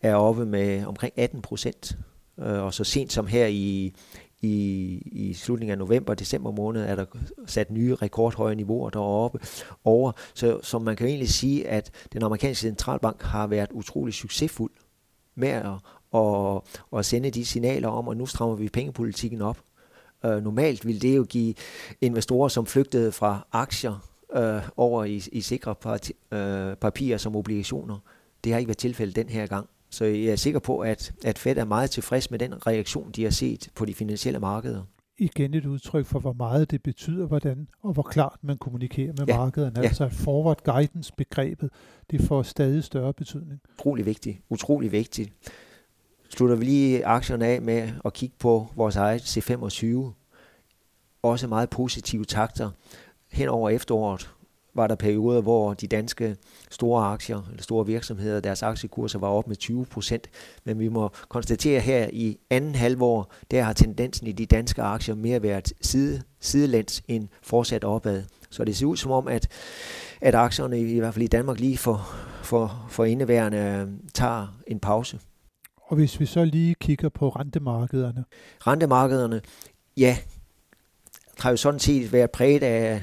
er 0.01 0.15
oppe 0.15 0.45
med 0.45 0.85
omkring 0.85 1.13
18 1.17 1.41
procent. 1.41 1.97
Øh, 2.39 2.63
og 2.63 2.73
så 2.73 2.83
sent 2.83 3.13
som 3.13 3.27
her 3.27 3.47
i, 3.47 3.93
i, 4.41 4.53
i 5.11 5.33
slutningen 5.33 5.71
af 5.71 5.77
november 5.77 6.13
og 6.13 6.19
december 6.19 6.51
måned 6.51 6.83
er 6.83 6.95
der 6.95 7.05
sat 7.45 7.71
nye 7.71 7.95
rekordhøje 7.95 8.55
niveauer 8.55 8.89
deroppe 8.89 9.39
over. 9.83 10.11
Så, 10.33 10.59
så 10.63 10.79
man 10.79 10.95
kan 10.95 11.07
egentlig 11.07 11.29
sige, 11.29 11.67
at 11.67 11.91
den 12.13 12.23
amerikanske 12.23 12.61
centralbank 12.61 13.21
har 13.21 13.47
været 13.47 13.71
utrolig 13.71 14.13
succesfuld 14.13 14.71
med 15.35 15.49
at, 15.49 15.65
at, 16.15 16.61
at 16.99 17.05
sende 17.05 17.29
de 17.29 17.45
signaler 17.45 17.87
om, 17.87 18.07
at 18.07 18.17
nu 18.17 18.25
strammer 18.25 18.55
vi 18.55 18.69
pengepolitikken 18.69 19.41
op. 19.41 19.57
Øh, 20.25 20.43
normalt 20.43 20.85
ville 20.85 21.01
det 21.01 21.15
jo 21.15 21.23
give 21.23 21.53
investorer, 22.01 22.47
som 22.47 22.65
flygtede 22.65 23.11
fra 23.11 23.47
aktier 23.51 24.09
øh, 24.35 24.61
over 24.77 25.03
i, 25.03 25.21
i 25.31 25.41
sikre 25.41 25.75
parti, 25.75 26.13
øh, 26.31 26.75
papirer 26.75 27.17
som 27.17 27.35
obligationer. 27.35 27.97
Det 28.43 28.51
har 28.51 28.59
ikke 28.59 28.69
været 28.69 28.77
tilfældet 28.77 29.15
den 29.15 29.29
her 29.29 29.47
gang. 29.47 29.69
Så 29.89 30.05
jeg 30.05 30.25
er 30.25 30.35
sikker 30.35 30.59
på, 30.59 30.79
at, 30.79 31.13
at 31.23 31.39
Fed 31.39 31.57
er 31.57 31.65
meget 31.65 31.89
tilfreds 31.89 32.31
med 32.31 32.39
den 32.39 32.67
reaktion, 32.67 33.11
de 33.11 33.23
har 33.23 33.31
set 33.31 33.69
på 33.75 33.85
de 33.85 33.93
finansielle 33.93 34.39
markeder. 34.39 34.83
Igen 35.17 35.53
et 35.53 35.65
udtryk 35.65 36.05
for, 36.05 36.19
hvor 36.19 36.33
meget 36.33 36.71
det 36.71 36.83
betyder, 36.83 37.27
hvordan 37.27 37.67
og 37.81 37.93
hvor 37.93 38.03
klart 38.03 38.37
man 38.41 38.57
kommunikerer 38.57 39.13
med 39.17 39.25
ja. 39.27 39.37
markederne. 39.37 39.79
Ja. 39.79 39.87
Altså 39.87 40.09
forward 40.09 40.63
guidance 40.63 41.13
begrebet, 41.17 41.69
det 42.11 42.21
får 42.21 42.43
stadig 42.43 42.83
større 42.83 43.13
betydning. 43.13 43.61
Utrolig 43.79 44.05
vigtigt. 44.05 44.37
Utrolig 44.49 44.91
vigtigt. 44.91 45.33
Slutter 46.33 46.55
vi 46.55 46.65
lige 46.65 47.05
aktierne 47.05 47.47
af 47.47 47.61
med 47.61 47.89
at 48.05 48.13
kigge 48.13 48.35
på 48.39 48.67
vores 48.75 48.95
eget 48.95 49.21
C25. 49.21 50.11
Også 51.23 51.47
meget 51.47 51.69
positive 51.69 52.25
takter 52.25 52.69
hen 53.31 53.49
over 53.49 53.69
efteråret 53.69 54.29
var 54.73 54.87
der 54.87 54.95
perioder, 54.95 55.41
hvor 55.41 55.73
de 55.73 55.87
danske 55.87 56.35
store 56.71 57.05
aktier, 57.05 57.41
eller 57.49 57.63
store 57.63 57.85
virksomheder, 57.85 58.39
deres 58.39 58.63
aktiekurser 58.63 59.19
var 59.19 59.27
op 59.27 59.47
med 59.47 59.55
20 59.55 59.85
procent. 59.85 60.29
Men 60.63 60.79
vi 60.79 60.87
må 60.87 61.09
konstatere 61.29 61.79
her 61.79 62.09
i 62.13 62.37
anden 62.49 62.75
halvår, 62.75 63.31
der 63.51 63.63
har 63.63 63.73
tendensen 63.73 64.27
i 64.27 64.31
de 64.31 64.45
danske 64.45 64.81
aktier 64.81 65.15
mere 65.15 65.43
været 65.43 65.73
side, 65.81 66.21
sidelæns 66.39 67.03
end 67.07 67.27
fortsat 67.43 67.83
opad. 67.83 68.23
Så 68.49 68.63
det 68.63 68.77
ser 68.77 68.85
ud 68.85 68.97
som 68.97 69.11
om, 69.11 69.27
at, 69.27 69.47
at 70.21 70.35
aktierne, 70.35 70.79
i 70.79 70.99
hvert 70.99 71.13
fald 71.13 71.23
i 71.23 71.27
Danmark, 71.27 71.59
lige 71.59 71.77
for, 71.77 72.15
for, 72.43 72.85
for 72.89 73.05
indeværende 73.05 73.57
øh, 73.57 73.87
tager 74.13 74.47
en 74.67 74.79
pause. 74.79 75.19
Og 75.93 75.97
hvis 75.97 76.19
vi 76.19 76.25
så 76.25 76.45
lige 76.45 76.75
kigger 76.75 77.09
på 77.09 77.29
rentemarkederne? 77.29 78.25
Rentemarkederne, 78.67 79.41
ja, 79.97 80.17
har 81.39 81.49
jo 81.49 81.57
sådan 81.57 81.79
set 81.79 82.13
været 82.13 82.31
præget 82.31 82.63
af 82.63 83.01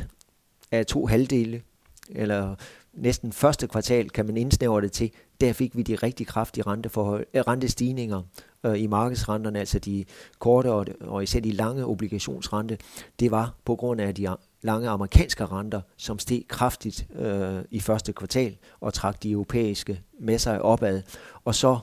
af 0.71 0.87
to 0.87 1.07
halvdele, 1.07 1.63
eller 2.09 2.55
næsten 2.93 3.33
første 3.33 3.67
kvartal 3.67 4.11
kan 4.11 4.27
man 4.27 4.37
indsnævre 4.37 4.81
det 4.81 4.93
til, 4.93 5.11
der 5.41 5.53
fik 5.53 5.77
vi 5.77 5.83
de 5.83 5.95
rigtig 5.95 6.27
kraftige 6.27 6.67
renteforhold, 6.67 7.27
øh, 7.35 7.41
rentestigninger 7.41 8.23
øh, 8.65 8.81
i 8.81 8.87
markedsrenterne, 8.87 9.59
altså 9.59 9.79
de 9.79 10.05
korte 10.39 10.73
og, 10.73 10.87
og 11.01 11.23
især 11.23 11.41
de 11.41 11.53
lange 11.53 11.87
obligationsrente. 11.87 12.79
Det 13.21 13.31
var 13.31 13.55
på 13.65 13.77
grund 13.77 14.01
af 14.01 14.15
de 14.15 14.37
lange 14.63 14.89
amerikanske 14.89 15.47
renter, 15.47 15.81
som 15.97 16.19
steg 16.19 16.45
kraftigt 16.49 17.07
øh, 17.19 17.59
i 17.71 17.81
første 17.81 18.13
kvartal 18.13 18.57
og 18.81 18.95
trak 18.95 19.23
de 19.23 19.31
europæiske 19.31 20.01
med 20.21 20.39
sig 20.39 20.63
opad. 20.63 21.03
Og 21.45 21.55
så 21.55 21.79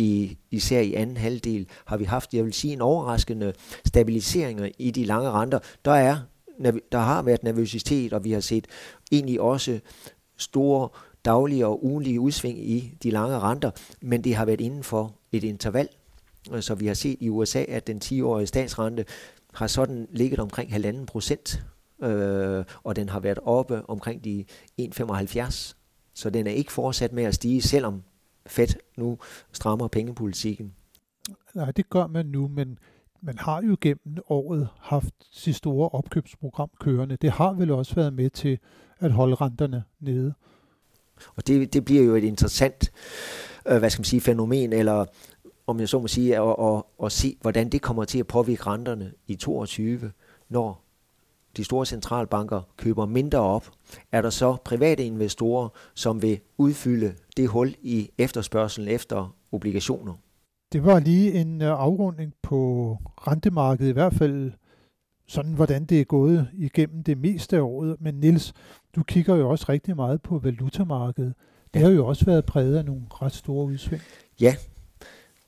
i, 0.00 0.38
især 0.50 0.80
i 0.80 0.94
anden 0.94 1.16
halvdel 1.16 1.66
har 1.84 1.96
vi 1.96 2.04
haft, 2.04 2.34
jeg 2.34 2.44
vil 2.44 2.52
sige, 2.52 2.72
en 2.72 2.80
overraskende 2.80 3.52
stabilisering 3.86 4.72
i 4.78 4.90
de 4.90 5.04
lange 5.04 5.30
renter. 5.30 5.58
Der 5.84 5.92
er 5.92 6.16
der 6.92 6.98
har 6.98 7.22
været 7.22 7.42
nervøsitet, 7.42 8.12
og 8.12 8.24
vi 8.24 8.32
har 8.32 8.40
set 8.40 8.66
egentlig 9.12 9.40
også 9.40 9.80
store 10.36 10.88
daglige 11.24 11.66
og 11.66 11.84
ugenlige 11.84 12.20
udsving 12.20 12.70
i 12.70 12.94
de 13.02 13.10
lange 13.10 13.38
renter, 13.38 13.70
men 14.00 14.24
det 14.24 14.34
har 14.34 14.44
været 14.44 14.60
inden 14.60 14.82
for 14.82 15.14
et 15.32 15.44
interval. 15.44 15.88
Øh, 16.52 16.62
så 16.62 16.74
vi 16.74 16.86
har 16.86 16.94
set 16.94 17.16
i 17.20 17.28
USA, 17.28 17.64
at 17.68 17.86
den 17.86 18.00
10-årige 18.04 18.46
statsrente 18.46 19.04
har 19.54 19.66
sådan 19.66 20.08
ligget 20.10 20.38
omkring 20.38 20.72
1,5 20.72 21.04
procent, 21.04 21.62
øh, 22.02 22.64
og 22.82 22.96
den 22.96 23.08
har 23.08 23.20
været 23.20 23.38
oppe 23.42 23.82
omkring 23.88 24.24
de 24.24 24.44
1,75. 24.80 25.74
Så 26.14 26.30
den 26.30 26.46
er 26.46 26.50
ikke 26.50 26.72
fortsat 26.72 27.12
med 27.12 27.24
at 27.24 27.34
stige, 27.34 27.62
selvom 27.62 28.02
Fed 28.46 28.68
nu 28.96 29.18
strammer 29.52 29.88
pengepolitikken. 29.88 30.74
Nej, 31.54 31.70
det 31.70 31.90
gør 31.90 32.06
man 32.06 32.26
nu, 32.26 32.48
men 32.48 32.78
man 33.20 33.38
har 33.38 33.62
jo 33.62 33.76
gennem 33.80 34.18
året 34.28 34.68
haft 34.80 35.14
sit 35.30 35.56
store 35.56 35.88
opkøbsprogram 35.88 36.70
kørende. 36.80 37.16
Det 37.16 37.30
har 37.30 37.52
vel 37.52 37.70
også 37.70 37.94
været 37.94 38.12
med 38.12 38.30
til 38.30 38.58
at 38.98 39.12
holde 39.12 39.34
renterne 39.34 39.84
nede. 40.00 40.34
Og 41.36 41.46
det, 41.46 41.72
det 41.72 41.84
bliver 41.84 42.02
jo 42.02 42.14
et 42.14 42.24
interessant 42.24 42.92
øh, 43.68 43.78
hvad 43.78 43.90
skal 43.90 44.00
man 44.00 44.04
sige, 44.04 44.20
fænomen, 44.20 44.72
eller 44.72 45.06
om 45.66 45.80
jeg 45.80 45.88
så 45.88 45.98
må 45.98 46.08
sige, 46.08 46.36
at, 46.36 46.42
at, 46.42 46.56
at, 46.76 46.82
at 47.04 47.12
se, 47.12 47.36
hvordan 47.40 47.68
det 47.68 47.82
kommer 47.82 48.04
til 48.04 48.18
at 48.18 48.26
påvirke 48.26 48.62
renterne 48.62 49.12
i 49.26 49.34
22, 49.34 50.12
når 50.48 50.84
de 51.56 51.64
store 51.64 51.86
centralbanker 51.86 52.60
køber 52.76 53.06
mindre 53.06 53.38
op, 53.38 53.70
er 54.12 54.22
der 54.22 54.30
så 54.30 54.56
private 54.64 55.04
investorer, 55.04 55.68
som 55.94 56.22
vil 56.22 56.40
udfylde 56.58 57.14
det 57.36 57.48
hul 57.48 57.74
i 57.82 58.10
efterspørgselen 58.18 58.88
efter 58.88 59.36
obligationer. 59.52 60.14
Det 60.72 60.84
var 60.84 61.00
lige 61.00 61.32
en 61.32 61.62
øh, 61.62 61.68
afrunding 61.68 62.32
på 62.42 62.96
rentemarkedet, 63.28 63.90
i 63.90 63.92
hvert 63.92 64.14
fald 64.14 64.52
sådan, 65.28 65.52
hvordan 65.52 65.84
det 65.84 66.00
er 66.00 66.04
gået 66.04 66.48
igennem 66.54 67.02
det 67.02 67.18
meste 67.18 67.56
af 67.56 67.60
året. 67.60 67.96
Men 68.00 68.14
Nils, 68.14 68.52
du 68.96 69.02
kigger 69.02 69.34
jo 69.36 69.50
også 69.50 69.66
rigtig 69.68 69.96
meget 69.96 70.22
på 70.22 70.38
valutamarkedet. 70.38 71.34
Det 71.74 71.82
har 71.82 71.90
jo 71.90 72.06
også 72.06 72.24
været 72.24 72.44
præget 72.44 72.76
af 72.76 72.84
nogle 72.84 73.02
ret 73.10 73.32
store 73.32 73.66
udsving. 73.66 74.02
Ja, 74.40 74.54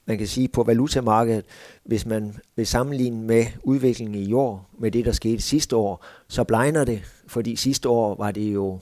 man 0.07 0.19
kan 0.19 0.27
sige 0.27 0.49
på 0.49 0.63
valutamarkedet, 0.63 1.45
hvis 1.85 2.07
man 2.07 2.37
vil 2.57 2.67
sammenligne 2.67 3.23
med 3.23 3.45
udviklingen 3.63 4.15
i 4.15 4.33
år, 4.33 4.71
med 4.79 4.91
det, 4.91 5.05
der 5.05 5.13
skete 5.13 5.43
sidste 5.43 5.77
år, 5.77 6.05
så 6.29 6.45
blegner 6.45 6.85
det, 6.85 7.03
fordi 7.27 7.57
sidste 7.57 7.89
år 7.89 8.15
var 8.15 8.31
det 8.31 8.55
jo 8.55 8.79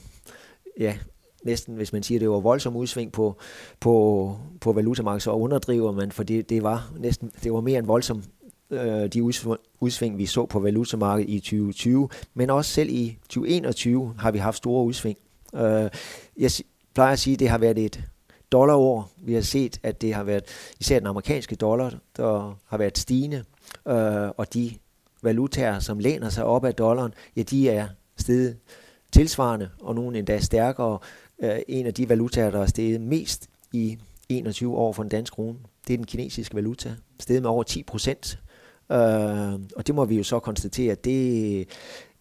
ja, 0.79 0.97
næsten, 1.43 1.75
hvis 1.75 1.93
man 1.93 2.03
siger, 2.03 2.19
det 2.19 2.29
var 2.29 2.39
voldsom 2.39 2.75
udsving 2.75 3.11
på, 3.11 3.35
på, 3.79 4.35
på 4.61 4.73
valutamarkedet, 4.73 5.23
så 5.23 5.31
underdriver 5.31 5.91
man, 5.91 6.11
for 6.11 6.23
det, 6.23 6.49
det 6.49 6.63
var 6.63 6.91
næsten, 6.99 7.31
det 7.43 7.53
var 7.53 7.61
mere 7.61 7.79
end 7.79 7.87
voldsom 7.87 8.23
øh, 8.71 9.07
de 9.07 9.23
udsving, 9.79 10.17
vi 10.17 10.25
så 10.25 10.45
på 10.45 10.59
valutamarkedet 10.59 11.29
i 11.29 11.39
2020, 11.39 12.09
men 12.33 12.49
også 12.49 12.71
selv 12.71 12.89
i 12.89 13.17
2021 13.29 14.13
har 14.19 14.31
vi 14.31 14.37
haft 14.37 14.57
store 14.57 14.85
udsving. 14.85 15.17
Øh, 15.55 15.89
jeg 16.37 16.51
plejer 16.93 17.13
at 17.13 17.19
sige, 17.19 17.33
at 17.33 17.39
det 17.39 17.49
har 17.49 17.57
været 17.57 17.77
et 17.77 18.03
dollarår. 18.51 19.11
Vi 19.17 19.33
har 19.33 19.41
set, 19.41 19.79
at 19.83 20.01
det 20.01 20.13
har 20.13 20.23
været 20.23 20.43
især 20.79 20.99
den 20.99 21.07
amerikanske 21.07 21.55
dollar, 21.55 21.93
der 22.17 22.57
har 22.65 22.77
været 22.77 22.97
stigende, 22.97 23.43
øh, 23.87 24.29
og 24.37 24.53
de 24.53 24.71
valutaer, 25.21 25.79
som 25.79 25.99
læner 25.99 26.29
sig 26.29 26.45
op 26.45 26.65
af 26.65 26.75
dollaren, 26.75 27.13
ja, 27.35 27.41
de 27.41 27.69
er 27.69 27.87
steget 28.17 28.57
tilsvarende, 29.11 29.69
og 29.81 29.95
nogle 29.95 30.17
endda 30.17 30.39
stærkere 30.39 30.99
øh, 31.43 31.59
en 31.67 31.85
af 31.85 31.93
de 31.93 32.09
valutaer, 32.09 32.51
der 32.51 32.61
er 32.61 32.65
steget 32.65 33.01
mest 33.01 33.49
i 33.73 33.97
21 34.29 34.77
år 34.77 34.93
for 34.93 35.03
den 35.03 35.09
danske 35.09 35.33
krone. 35.33 35.57
Det 35.87 35.93
er 35.93 35.97
den 35.97 36.05
kinesiske 36.05 36.55
valuta. 36.55 36.95
Steget 37.19 37.41
med 37.41 37.49
over 37.49 37.63
10 37.63 37.83
procent. 37.83 38.39
Øh, 38.91 39.53
og 39.75 39.87
det 39.87 39.95
må 39.95 40.05
vi 40.05 40.17
jo 40.17 40.23
så 40.23 40.39
konstatere, 40.39 40.95
det 40.95 41.67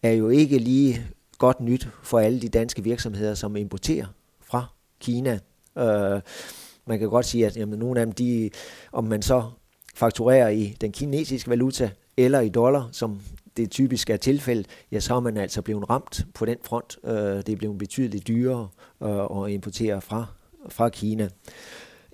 er 0.02 0.10
jo 0.10 0.28
ikke 0.28 0.58
lige 0.58 1.06
godt 1.38 1.60
nyt 1.60 1.88
for 2.02 2.18
alle 2.18 2.40
de 2.40 2.48
danske 2.48 2.84
virksomheder, 2.84 3.34
som 3.34 3.56
importerer 3.56 4.06
fra 4.40 4.66
Kina. 5.00 5.38
Øh, 5.80 6.20
man 6.86 6.98
kan 6.98 7.08
godt 7.08 7.26
sige, 7.26 7.46
at 7.46 7.56
jamen, 7.56 7.78
nogle 7.78 8.00
af 8.00 8.06
dem, 8.06 8.12
de, 8.12 8.50
om 8.92 9.04
man 9.04 9.22
så 9.22 9.44
fakturerer 9.94 10.48
i 10.48 10.76
den 10.80 10.92
kinesiske 10.92 11.50
valuta 11.50 11.90
eller 12.16 12.40
i 12.40 12.48
dollar, 12.48 12.88
som 12.92 13.20
det 13.56 13.70
typisk 13.70 14.10
er 14.10 14.16
tilfældet, 14.16 14.66
ja, 14.92 15.00
så 15.00 15.14
er 15.14 15.20
man 15.20 15.36
altså 15.36 15.62
blevet 15.62 15.90
ramt 15.90 16.26
på 16.34 16.44
den 16.44 16.56
front. 16.64 16.98
Øh, 17.04 17.12
det 17.14 17.48
er 17.48 17.56
blevet 17.56 17.78
betydeligt 17.78 18.28
dyrere 18.28 18.68
øh, 19.02 19.44
at 19.44 19.50
importere 19.50 20.00
fra, 20.00 20.26
fra 20.68 20.88
Kina. 20.88 21.28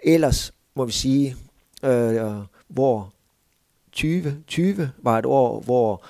Ellers 0.02 0.52
må 0.74 0.84
vi 0.84 0.92
sige, 0.92 1.36
øh, 1.84 2.32
hvor 2.68 3.12
2020 3.92 4.90
var 4.98 5.18
et 5.18 5.26
år, 5.26 5.60
hvor 5.60 6.04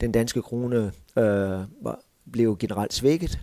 den 0.00 0.12
danske 0.12 0.42
krone 0.42 0.92
øh, 1.16 1.24
var, 1.82 2.00
blev 2.32 2.56
generelt 2.58 2.92
svækket, 2.92 3.40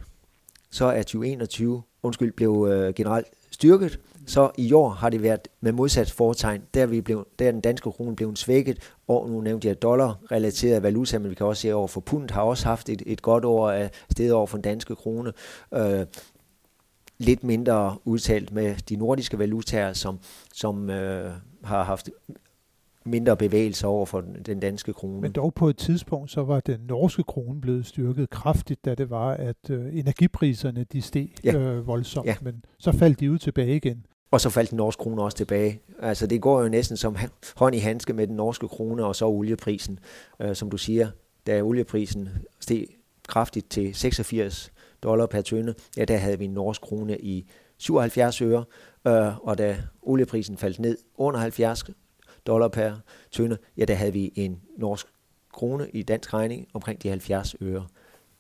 så 0.72 0.86
er 0.86 1.02
2021 1.02 1.82
undskyld, 2.04 2.32
blev 2.32 2.68
øh, 2.72 2.94
generelt 2.94 3.28
styrket, 3.58 4.00
så 4.26 4.52
i 4.58 4.74
år 4.74 4.90
har 4.90 5.10
det 5.10 5.24
været 5.24 5.48
med 5.62 5.72
modsat 5.72 6.12
foretegn. 6.12 6.62
Der 6.74 6.86
vi 6.86 7.02
blev, 7.02 7.28
der 7.40 7.48
er 7.48 7.52
den 7.52 7.62
danske 7.62 7.92
krone 7.92 8.16
blevet 8.16 8.38
svækket, 8.38 8.94
og 9.08 9.30
nu 9.30 9.42
nævnte 9.42 9.68
jeg 9.68 9.82
dollar-relateret 9.82 10.84
valuta, 10.84 11.20
men 11.20 11.30
vi 11.30 11.36
kan 11.36 11.46
også 11.46 11.62
se 11.62 11.74
over 11.74 11.88
for 11.88 12.02
pund 12.02 12.30
har 12.30 12.42
også 12.42 12.66
haft 12.66 12.90
et, 12.90 13.04
et 13.06 13.22
godt 13.22 13.46
år 13.46 13.72
af 13.72 13.92
stedet 14.12 14.34
over 14.34 14.48
for 14.48 14.58
den 14.58 14.62
danske 14.62 14.96
krone. 14.96 15.34
Øh, 15.74 16.06
lidt 17.18 17.44
mindre 17.44 17.98
udtalt 18.06 18.52
med 18.52 18.76
de 18.90 18.96
nordiske 18.96 19.40
valutaer, 19.40 19.94
som, 19.94 20.20
som 20.54 20.90
øh, 20.90 21.32
har 21.64 21.84
haft 21.84 22.10
mindre 23.08 23.38
bevægelse 23.38 23.88
over 23.88 24.06
for 24.06 24.24
den 24.46 24.60
danske 24.60 24.94
krone. 24.94 25.22
Men 25.22 25.32
dog 25.32 25.54
på 25.54 25.70
et 25.70 25.78
tidspunkt, 25.78 26.32
så 26.32 26.44
var 26.44 26.60
den 26.60 26.80
norske 26.88 27.24
krone 27.24 27.62
blevet 27.62 27.86
styrket 27.86 28.30
kraftigt, 28.30 28.86
da 28.86 28.96
det 28.96 29.10
var, 29.10 29.34
at 29.34 29.70
øh, 29.70 29.98
energipriserne 30.00 30.84
de 30.84 31.02
steg 31.02 31.30
ja. 31.44 31.58
øh, 31.58 31.88
voldsomt, 31.88 32.28
ja. 32.28 32.36
men 32.42 32.66
så 32.80 32.92
faldt 32.92 33.20
de 33.20 33.32
ud 33.32 33.38
tilbage 33.38 33.76
igen. 33.76 34.06
Og 34.32 34.42
så 34.42 34.50
faldt 34.50 34.70
den 34.70 34.78
norske 34.78 35.00
krone 35.00 35.22
også 35.22 35.38
tilbage. 35.38 35.82
Altså 36.02 36.28
det 36.28 36.42
går 36.42 36.62
jo 36.62 36.70
næsten 36.70 36.98
som 36.98 37.18
hånd 37.56 37.76
i 37.76 37.78
handske 37.78 38.14
med 38.14 38.28
den 38.28 38.36
norske 38.36 38.68
krone 38.68 39.06
og 39.06 39.16
så 39.16 39.26
olieprisen. 39.26 40.00
Øh, 40.40 40.56
som 40.56 40.70
du 40.70 40.78
siger, 40.78 41.08
da 41.48 41.62
olieprisen 41.62 42.30
steg 42.60 42.86
kraftigt 43.28 43.70
til 43.70 43.96
86 43.96 44.72
dollar 45.04 45.26
per 45.26 45.42
tønde, 45.42 45.74
ja 45.98 46.06
der 46.06 46.18
havde 46.18 46.40
vi 46.40 46.46
en 46.46 46.52
norsk 46.52 46.82
krone 46.82 47.20
i 47.20 47.50
77 47.78 48.42
øre, 48.42 48.64
øh, 49.08 49.48
og 49.48 49.58
da 49.58 49.78
olieprisen 50.02 50.58
faldt 50.58 50.80
ned 50.80 50.98
under 51.18 51.40
70 51.40 51.86
dollar 52.48 52.68
per 52.68 52.96
tønde, 53.32 53.58
ja, 53.78 53.86
der 53.86 53.94
havde 53.94 54.14
vi 54.14 54.32
en 54.36 54.62
norsk 54.78 55.08
krone 55.54 55.90
i 55.90 56.04
dansk 56.04 56.34
regning 56.34 56.68
omkring 56.74 57.04
de 57.04 57.10
70 57.10 57.56
øre. 57.62 57.88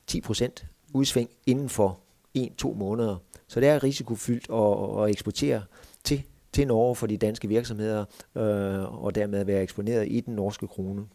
10 0.07 0.21
procent 0.21 0.65
udsving 0.93 1.29
inden 1.45 1.69
for 1.69 1.99
1-2 2.37 2.73
måneder. 2.73 3.17
Så 3.47 3.59
det 3.59 3.69
er 3.69 3.83
risikofyldt 3.83 4.49
at, 4.49 5.03
at 5.03 5.09
eksportere 5.09 5.63
til, 6.03 6.23
til 6.53 6.67
Norge 6.67 6.95
for 6.95 7.07
de 7.07 7.17
danske 7.17 7.47
virksomheder, 7.47 8.05
øh, 8.35 9.03
og 9.03 9.15
dermed 9.15 9.45
være 9.45 9.61
eksponeret 9.61 10.07
i 10.07 10.19
den 10.19 10.35
norske 10.35 10.67
krone. 10.67 11.05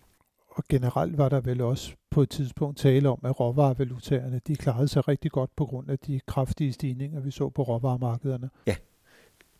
Og 0.48 0.64
generelt 0.68 1.18
var 1.18 1.28
der 1.28 1.40
vel 1.40 1.60
også 1.60 1.92
på 2.10 2.22
et 2.22 2.30
tidspunkt 2.30 2.78
tale 2.78 3.08
om, 3.08 3.18
at 3.24 3.40
råvarevalutaerne 3.40 4.40
de 4.46 4.56
klarede 4.56 4.88
sig 4.88 5.08
rigtig 5.08 5.30
godt 5.30 5.56
på 5.56 5.66
grund 5.66 5.90
af 5.90 5.98
de 5.98 6.20
kraftige 6.26 6.72
stigninger, 6.72 7.20
vi 7.20 7.30
så 7.30 7.48
på 7.48 7.62
råvaremarkederne. 7.62 8.50
Ja, 8.66 8.76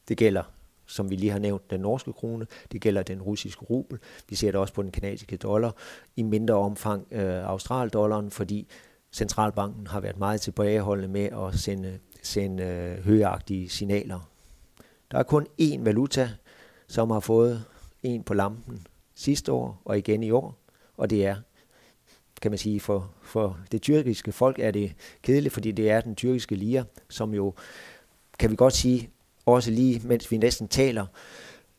det 0.08 0.16
gælder 0.16 0.42
som 0.86 1.10
vi 1.10 1.16
lige 1.16 1.32
har 1.32 1.38
nævnt, 1.38 1.70
den 1.70 1.80
norske 1.80 2.12
krone, 2.12 2.46
det 2.72 2.80
gælder 2.80 3.02
den 3.02 3.22
russiske 3.22 3.64
rubel, 3.64 3.98
vi 4.28 4.36
ser 4.36 4.50
det 4.50 4.60
også 4.60 4.74
på 4.74 4.82
den 4.82 4.90
kanadiske 4.90 5.36
dollar, 5.36 5.74
i 6.16 6.22
mindre 6.22 6.54
omfang 6.54 7.06
øh, 7.10 7.48
australdollaren, 7.48 8.30
fordi 8.30 8.68
centralbanken 9.12 9.86
har 9.86 10.00
været 10.00 10.18
meget 10.18 10.40
tilbageholdende 10.40 11.08
med 11.08 11.24
at 11.24 11.58
sende, 11.58 11.98
sende 12.22 12.64
øh, 12.64 13.04
højagtige 13.04 13.68
signaler. 13.68 14.20
Der 15.10 15.18
er 15.18 15.22
kun 15.22 15.46
én 15.60 15.84
valuta, 15.84 16.30
som 16.88 17.10
har 17.10 17.20
fået 17.20 17.64
en 18.02 18.22
på 18.22 18.34
lampen 18.34 18.86
sidste 19.14 19.52
år 19.52 19.82
og 19.84 19.98
igen 19.98 20.22
i 20.22 20.30
år, 20.30 20.58
og 20.96 21.10
det 21.10 21.26
er, 21.26 21.36
kan 22.42 22.50
man 22.50 22.58
sige, 22.58 22.80
for, 22.80 23.10
for 23.22 23.58
det 23.72 23.82
tyrkiske 23.82 24.32
folk 24.32 24.58
er 24.58 24.70
det 24.70 24.94
kedeligt, 25.22 25.54
fordi 25.54 25.72
det 25.72 25.90
er 25.90 26.00
den 26.00 26.14
tyrkiske 26.14 26.54
lira, 26.54 26.84
som 27.08 27.34
jo, 27.34 27.54
kan 28.38 28.50
vi 28.50 28.56
godt 28.56 28.72
sige, 28.72 29.10
også 29.46 29.70
lige 29.70 30.00
mens 30.04 30.30
vi 30.30 30.36
næsten 30.36 30.68
taler, 30.68 31.06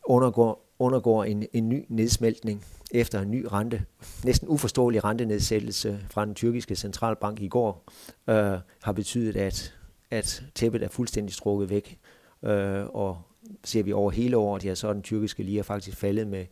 undergår, 0.06 0.66
undergår 0.80 1.24
en, 1.24 1.46
en 1.54 1.70
ny 1.70 1.86
nedsmeltning 1.90 2.66
efter 2.92 3.22
en 3.22 3.32
ny 3.32 3.46
rente, 3.52 3.86
næsten 4.24 4.48
uforståelig 4.48 5.04
rentenedsættelse 5.04 6.00
fra 6.10 6.26
den 6.26 6.36
tyrkiske 6.36 6.76
centralbank 6.76 7.42
i 7.42 7.48
går, 7.48 7.84
øh, 8.28 8.60
har 8.84 8.92
betydet, 8.92 9.36
at, 9.36 9.76
at 10.12 10.44
tæppet 10.56 10.84
er 10.84 10.88
fuldstændig 10.88 11.36
strukket 11.36 11.70
væk. 11.70 12.00
Øh, 12.44 12.86
og 12.86 13.22
ser 13.64 13.84
vi 13.84 13.94
over 13.94 14.12
hele 14.12 14.38
året, 14.38 14.66
ja, 14.66 14.76
så 14.76 14.88
er 14.88 14.94
den 14.94 15.02
tyrkiske 15.02 15.44
lira 15.44 15.64
faktisk 15.64 15.98
faldet 15.98 16.28
med, 16.28 16.46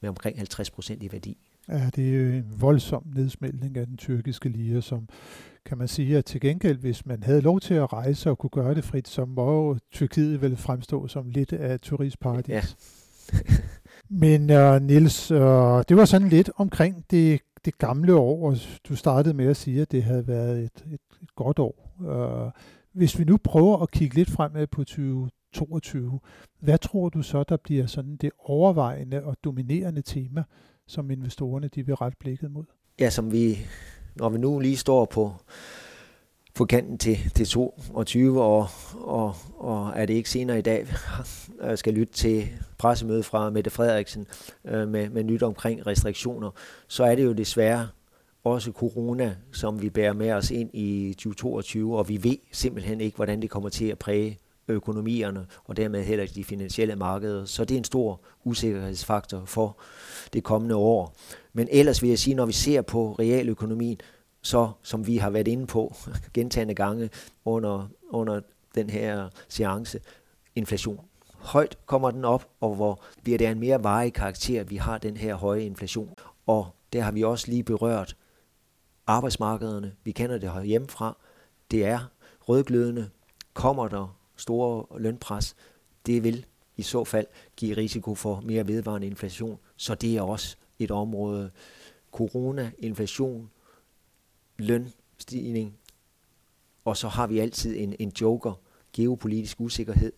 med 0.00 0.08
omkring 0.08 0.36
50 0.36 0.70
procent 0.70 1.02
i 1.02 1.12
værdi. 1.12 1.38
Ja, 1.68 1.90
det 1.96 2.08
er 2.08 2.20
jo 2.20 2.32
en 2.32 2.54
voldsom 2.60 3.02
nedsmeltning 3.14 3.76
af 3.76 3.86
den 3.86 3.96
tyrkiske 3.96 4.48
lira, 4.48 4.80
som 4.80 5.08
kan 5.66 5.78
man 5.78 5.88
sige, 5.88 6.18
at 6.18 6.24
til 6.24 6.40
gengæld, 6.40 6.78
hvis 6.78 7.06
man 7.06 7.22
havde 7.22 7.40
lov 7.40 7.60
til 7.60 7.74
at 7.74 7.92
rejse 7.92 8.30
og 8.30 8.38
kunne 8.38 8.50
gøre 8.50 8.74
det 8.74 8.84
frit, 8.84 9.08
så 9.08 9.24
må 9.24 9.76
Tyrkiet 9.92 10.42
vel 10.42 10.56
fremstå 10.56 11.08
som 11.08 11.30
lidt 11.30 11.52
af 11.52 11.80
turistparadis. 11.80 12.48
Ja. 12.48 12.62
Men 14.24 14.50
uh, 14.50 14.82
Nils, 14.82 15.30
uh, 15.30 15.38
det 15.88 15.96
var 15.96 16.04
sådan 16.04 16.28
lidt 16.28 16.50
omkring 16.56 17.04
det, 17.10 17.40
det 17.64 17.78
gamle 17.78 18.14
år, 18.14 18.48
og 18.48 18.56
du 18.88 18.96
startede 18.96 19.34
med 19.34 19.46
at 19.46 19.56
sige, 19.56 19.82
at 19.82 19.92
det 19.92 20.02
havde 20.02 20.28
været 20.28 20.58
et, 20.58 20.84
et, 20.92 21.00
et 21.22 21.34
godt 21.34 21.58
år. 21.58 21.96
Uh, 22.00 22.50
hvis 22.92 23.18
vi 23.18 23.24
nu 23.24 23.36
prøver 23.36 23.82
at 23.82 23.90
kigge 23.90 24.16
lidt 24.16 24.30
fremad 24.30 24.66
på 24.66 24.84
2022, 24.84 26.20
hvad 26.60 26.78
tror 26.78 27.08
du 27.08 27.22
så, 27.22 27.44
der 27.48 27.56
bliver 27.56 27.86
sådan 27.86 28.16
det 28.16 28.30
overvejende 28.38 29.24
og 29.24 29.36
dominerende 29.44 30.02
tema, 30.02 30.44
som 30.86 31.10
investorerne 31.10 31.68
de 31.68 31.86
vil 31.86 31.94
rette 31.94 32.16
blikket 32.20 32.50
mod? 32.50 32.64
Ja, 33.00 33.10
som 33.10 33.32
vi, 33.32 33.58
når 34.14 34.28
vi 34.28 34.38
nu 34.38 34.58
lige 34.58 34.76
står 34.76 35.04
på, 35.04 35.32
på 36.54 36.64
kanten 36.64 36.98
til, 36.98 37.18
til 37.34 37.46
22, 37.46 38.42
og, 38.42 38.66
og, 38.94 39.34
og 39.58 39.92
er 39.96 40.06
det 40.06 40.14
ikke 40.14 40.30
senere 40.30 40.58
i 40.58 40.62
dag, 40.62 40.86
jeg 41.62 41.70
øh, 41.70 41.78
skal 41.78 41.94
lytte 41.94 42.12
til 42.12 42.48
pressemøde 42.78 43.22
fra 43.22 43.50
Mette 43.50 43.70
Frederiksen 43.70 44.26
øh, 44.64 44.88
med, 44.88 45.08
med 45.08 45.24
nyt 45.24 45.42
omkring 45.42 45.86
restriktioner, 45.86 46.50
så 46.88 47.04
er 47.04 47.14
det 47.14 47.24
jo 47.24 47.32
desværre 47.32 47.88
også 48.44 48.72
corona, 48.72 49.36
som 49.52 49.82
vi 49.82 49.90
bærer 49.90 50.12
med 50.12 50.32
os 50.32 50.50
ind 50.50 50.70
i 50.72 51.14
2022, 51.14 51.98
og 51.98 52.08
vi 52.08 52.22
ved 52.22 52.36
simpelthen 52.52 53.00
ikke, 53.00 53.16
hvordan 53.16 53.42
det 53.42 53.50
kommer 53.50 53.68
til 53.68 53.86
at 53.86 53.98
præge 53.98 54.38
økonomierne, 54.68 55.46
og 55.64 55.76
dermed 55.76 56.04
heller 56.04 56.26
de 56.26 56.44
finansielle 56.44 56.96
markeder. 56.96 57.44
Så 57.44 57.64
det 57.64 57.74
er 57.74 57.78
en 57.78 57.84
stor 57.84 58.20
usikkerhedsfaktor 58.44 59.44
for 59.44 59.76
det 60.32 60.44
kommende 60.44 60.76
år. 60.76 61.16
Men 61.52 61.68
ellers 61.70 62.02
vil 62.02 62.08
jeg 62.08 62.18
sige, 62.18 62.34
når 62.34 62.46
vi 62.46 62.52
ser 62.52 62.82
på 62.82 63.12
realøkonomien, 63.12 64.00
så 64.42 64.70
som 64.82 65.06
vi 65.06 65.16
har 65.16 65.30
været 65.30 65.48
inde 65.48 65.66
på 65.66 65.94
gentagende 66.34 66.74
gange 66.74 67.10
under, 67.44 67.88
under 68.10 68.40
den 68.74 68.90
her 68.90 69.28
seance, 69.48 70.00
inflation. 70.54 71.00
Højt 71.36 71.78
kommer 71.86 72.10
den 72.10 72.24
op, 72.24 72.48
og 72.60 72.74
hvor 72.74 73.02
bliver 73.22 73.38
det 73.38 73.46
en 73.46 73.60
mere 73.60 73.84
varig 73.84 74.12
karakter, 74.12 74.64
vi 74.64 74.76
har 74.76 74.98
den 74.98 75.16
her 75.16 75.34
høje 75.34 75.62
inflation. 75.62 76.14
Og 76.46 76.66
der 76.92 77.00
har 77.00 77.12
vi 77.12 77.22
også 77.22 77.50
lige 77.50 77.62
berørt 77.62 78.16
arbejdsmarkederne. 79.06 79.92
Vi 80.04 80.12
kender 80.12 80.38
det 80.38 80.66
hjemmefra. 80.66 81.16
Det 81.70 81.86
er 81.86 82.00
rødglødende. 82.40 83.10
Kommer 83.54 83.88
der 83.88 84.16
store 84.36 85.00
lønpres, 85.00 85.56
det 86.06 86.24
vil 86.24 86.46
i 86.76 86.82
så 86.82 87.04
fald 87.04 87.26
give 87.56 87.76
risiko 87.76 88.14
for 88.14 88.40
mere 88.40 88.68
vedvarende 88.68 89.06
inflation. 89.06 89.58
Så 89.76 89.94
det 89.94 90.16
er 90.16 90.22
også 90.22 90.56
et 90.84 90.90
område. 90.90 91.50
Corona, 92.12 92.70
inflation, 92.78 93.50
lønstigning, 94.58 95.76
og 96.84 96.96
så 96.96 97.08
har 97.08 97.26
vi 97.26 97.38
altid 97.38 97.76
en, 97.78 97.94
en 97.98 98.12
joker, 98.20 98.60
geopolitisk 98.92 99.60
usikkerhed. 99.60 100.12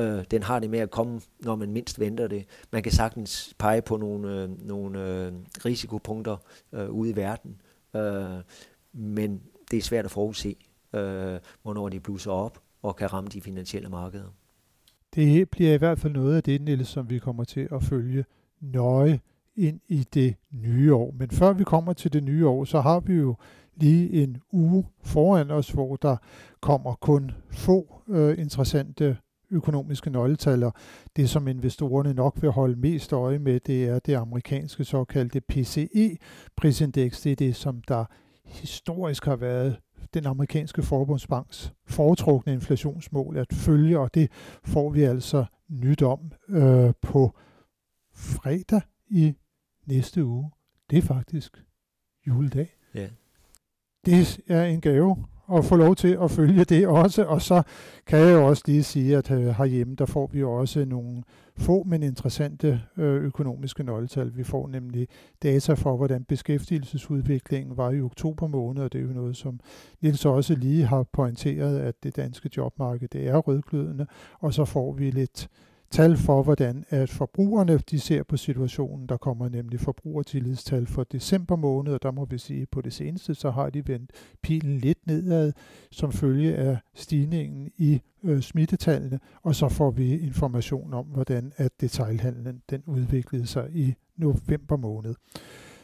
Øh, 0.00 0.24
den 0.30 0.42
har 0.42 0.58
det 0.58 0.70
med 0.70 0.78
at 0.78 0.90
komme, 0.90 1.20
når 1.40 1.56
man 1.56 1.72
mindst 1.72 2.00
venter 2.00 2.26
det. 2.26 2.44
Man 2.72 2.82
kan 2.82 2.92
sagtens 2.92 3.54
pege 3.58 3.82
på 3.82 3.96
nogle, 3.96 4.42
øh, 4.42 4.66
nogle 4.66 5.24
øh, 5.26 5.32
risikopunkter 5.64 6.36
øh, 6.72 6.90
ude 6.90 7.10
i 7.10 7.16
verden, 7.16 7.60
øh, 7.96 8.42
men 8.92 9.42
det 9.70 9.76
er 9.76 9.82
svært 9.82 10.04
at 10.04 10.10
forudse, 10.10 10.56
øh, 10.92 11.38
hvornår 11.62 11.88
de 11.88 12.00
blusser 12.00 12.30
op 12.30 12.62
og 12.82 12.96
kan 12.96 13.12
ramme 13.12 13.30
de 13.30 13.40
finansielle 13.40 13.88
markeder. 13.88 14.34
Det 15.14 15.50
bliver 15.50 15.74
i 15.74 15.76
hvert 15.76 15.98
fald 15.98 16.12
noget 16.12 16.36
af 16.36 16.42
det, 16.42 16.60
Niels, 16.60 16.88
som 16.88 17.10
vi 17.10 17.18
kommer 17.18 17.44
til 17.44 17.68
at 17.72 17.82
følge 17.82 18.24
nøje 18.60 19.20
ind 19.58 19.80
i 19.88 20.06
det 20.14 20.34
nye 20.52 20.94
år. 20.94 21.14
Men 21.18 21.30
før 21.30 21.52
vi 21.52 21.64
kommer 21.64 21.92
til 21.92 22.12
det 22.12 22.22
nye 22.22 22.48
år, 22.48 22.64
så 22.64 22.80
har 22.80 23.00
vi 23.00 23.14
jo 23.14 23.36
lige 23.76 24.22
en 24.22 24.36
uge 24.52 24.86
foran 25.02 25.50
os, 25.50 25.70
hvor 25.70 25.96
der 25.96 26.16
kommer 26.60 26.94
kun 26.94 27.30
få 27.50 28.02
øh, 28.08 28.38
interessante 28.38 29.16
økonomiske 29.50 30.10
nøgletal. 30.10 30.70
Det, 31.16 31.30
som 31.30 31.48
investorerne 31.48 32.14
nok 32.14 32.42
vil 32.42 32.50
holde 32.50 32.76
mest 32.76 33.12
øje 33.12 33.38
med, 33.38 33.60
det 33.60 33.88
er 33.88 33.98
det 33.98 34.14
amerikanske 34.14 34.84
såkaldte 34.84 35.40
PCE-prisindeks. 35.40 37.20
Det 37.20 37.32
er 37.32 37.36
det, 37.36 37.56
som 37.56 37.82
der 37.88 38.04
historisk 38.44 39.24
har 39.24 39.36
været 39.36 39.76
den 40.14 40.26
amerikanske 40.26 40.82
forbundsbanks 40.82 41.72
foretrukne 41.86 42.52
inflationsmål 42.52 43.36
at 43.36 43.52
følge, 43.52 43.98
og 43.98 44.14
det 44.14 44.30
får 44.64 44.90
vi 44.90 45.02
altså 45.02 45.44
nyt 45.68 46.02
om 46.02 46.32
øh, 46.48 46.92
på 47.02 47.32
fredag 48.14 48.80
i 49.10 49.34
næste 49.88 50.24
uge. 50.24 50.50
Det 50.90 50.98
er 50.98 51.02
faktisk 51.02 51.64
juledag. 52.26 52.76
Ja. 52.94 53.08
Det 54.06 54.40
er 54.48 54.64
en 54.64 54.80
gave 54.80 55.24
at 55.52 55.64
få 55.64 55.76
lov 55.76 55.96
til 55.96 56.18
at 56.22 56.30
følge 56.30 56.64
det 56.64 56.86
også, 56.86 57.24
og 57.24 57.42
så 57.42 57.62
kan 58.06 58.18
jeg 58.18 58.32
jo 58.32 58.46
også 58.46 58.62
lige 58.66 58.82
sige, 58.82 59.16
at 59.16 59.30
øh, 59.30 59.46
herhjemme, 59.46 59.94
der 59.94 60.06
får 60.06 60.26
vi 60.32 60.42
også 60.42 60.84
nogle 60.84 61.22
få, 61.56 61.82
men 61.82 62.02
interessante 62.02 62.82
øh, 62.96 63.22
økonomiske 63.24 63.82
nøgletal. 63.82 64.36
Vi 64.36 64.44
får 64.44 64.68
nemlig 64.68 65.08
data 65.42 65.72
for, 65.72 65.96
hvordan 65.96 66.24
beskæftigelsesudviklingen 66.24 67.76
var 67.76 67.90
i 67.90 68.00
oktober 68.00 68.46
måned, 68.46 68.82
og 68.82 68.92
det 68.92 68.98
er 68.98 69.02
jo 69.02 69.12
noget, 69.12 69.36
som 69.36 69.60
Niels 70.00 70.24
også 70.24 70.54
lige 70.54 70.84
har 70.84 71.02
pointeret, 71.02 71.78
at 71.78 71.94
det 72.02 72.16
danske 72.16 72.50
jobmarked 72.56 73.08
det 73.08 73.28
er 73.28 73.36
rødglødende, 73.36 74.06
og 74.40 74.54
så 74.54 74.64
får 74.64 74.92
vi 74.92 75.10
lidt 75.10 75.48
tal 75.90 76.16
for, 76.16 76.42
hvordan 76.42 76.84
at 76.88 77.10
forbrugerne 77.10 77.78
de 77.90 78.00
ser 78.00 78.22
på 78.22 78.36
situationen. 78.36 79.06
Der 79.06 79.16
kommer 79.16 79.48
nemlig 79.48 79.80
forbrugertillidstal 79.80 80.86
for 80.86 81.04
december 81.04 81.56
måned, 81.56 81.92
og 81.92 82.02
der 82.02 82.10
må 82.10 82.24
vi 82.24 82.38
sige, 82.38 82.62
at 82.62 82.68
på 82.68 82.80
det 82.80 82.92
seneste, 82.92 83.34
så 83.34 83.50
har 83.50 83.70
de 83.70 83.88
vendt 83.88 84.10
pilen 84.42 84.78
lidt 84.78 85.06
nedad, 85.06 85.52
som 85.90 86.12
følge 86.12 86.56
af 86.56 86.78
stigningen 86.94 87.70
i 87.76 88.00
øh, 88.24 88.42
smittetallene, 88.42 89.20
og 89.42 89.54
så 89.54 89.68
får 89.68 89.90
vi 89.90 90.18
information 90.18 90.94
om, 90.94 91.06
hvordan 91.06 91.52
at 91.56 91.80
detailhandlen 91.80 92.62
den 92.70 92.82
udviklede 92.86 93.46
sig 93.46 93.70
i 93.74 93.94
november 94.16 94.76
måned. 94.76 95.14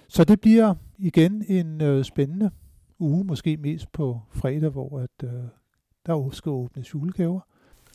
Så 0.09 0.25
det 0.25 0.40
bliver 0.40 0.75
igen 0.99 1.45
en 1.49 1.81
øh, 1.81 2.05
spændende 2.05 2.51
uge, 2.99 3.25
måske 3.25 3.57
mest 3.57 3.93
på 3.93 4.21
fredag, 4.31 4.71
hvor 4.71 4.99
at, 4.99 5.29
øh, 5.29 5.31
der 6.07 6.31
skal 6.33 6.51
åbnes 6.51 6.95
julegaver. 6.95 7.40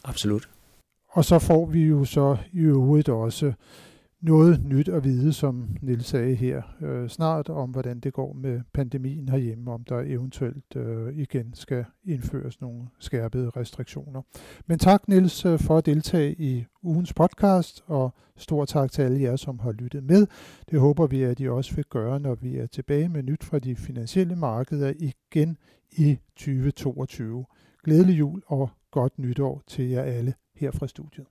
Absolut. 0.03 0.49
Og 1.11 1.25
så 1.25 1.39
får 1.39 1.65
vi 1.65 1.83
jo 1.83 2.05
så 2.05 2.37
i 2.51 2.59
øvrigt 2.59 3.09
også 3.09 3.53
noget 4.21 4.65
nyt 4.65 4.89
at 4.89 5.03
vide, 5.03 5.33
som 5.33 5.69
Nils 5.81 6.05
sagde 6.05 6.35
her, 6.35 6.61
øh, 6.81 7.09
snart 7.09 7.49
om, 7.49 7.69
hvordan 7.69 7.99
det 7.99 8.13
går 8.13 8.33
med 8.33 8.61
pandemien 8.73 9.29
herhjemme, 9.29 9.71
om 9.71 9.83
der 9.83 9.99
eventuelt 9.99 10.75
øh, 10.75 11.17
igen 11.17 11.53
skal 11.53 11.85
indføres 12.03 12.61
nogle 12.61 12.87
skærpede 12.99 13.49
restriktioner. 13.49 14.21
Men 14.67 14.79
tak, 14.79 15.07
Nils, 15.07 15.45
øh, 15.45 15.59
for 15.59 15.77
at 15.77 15.85
deltage 15.85 16.35
i 16.39 16.65
ugens 16.83 17.13
podcast, 17.13 17.83
og 17.85 18.13
stor 18.37 18.65
tak 18.65 18.91
til 18.91 19.01
alle 19.01 19.21
jer, 19.21 19.35
som 19.35 19.59
har 19.59 19.71
lyttet 19.71 20.03
med. 20.03 20.27
Det 20.71 20.79
håber 20.79 21.07
vi, 21.07 21.23
at 21.23 21.39
I 21.39 21.47
også 21.47 21.75
vil 21.75 21.85
gøre, 21.85 22.19
når 22.19 22.35
vi 22.35 22.57
er 22.57 22.67
tilbage 22.67 23.09
med 23.09 23.23
nyt 23.23 23.43
fra 23.43 23.59
de 23.59 23.75
finansielle 23.75 24.35
markeder 24.35 24.93
igen 24.99 25.57
i 25.91 26.17
2022. 26.35 27.45
Glædelig 27.83 28.19
jul 28.19 28.41
og 28.47 28.69
godt 28.91 29.19
nytår 29.19 29.61
til 29.67 29.89
jer 29.89 30.01
alle 30.01 30.33
her 30.59 30.71
fra 30.71 30.87
studiet. 30.87 31.25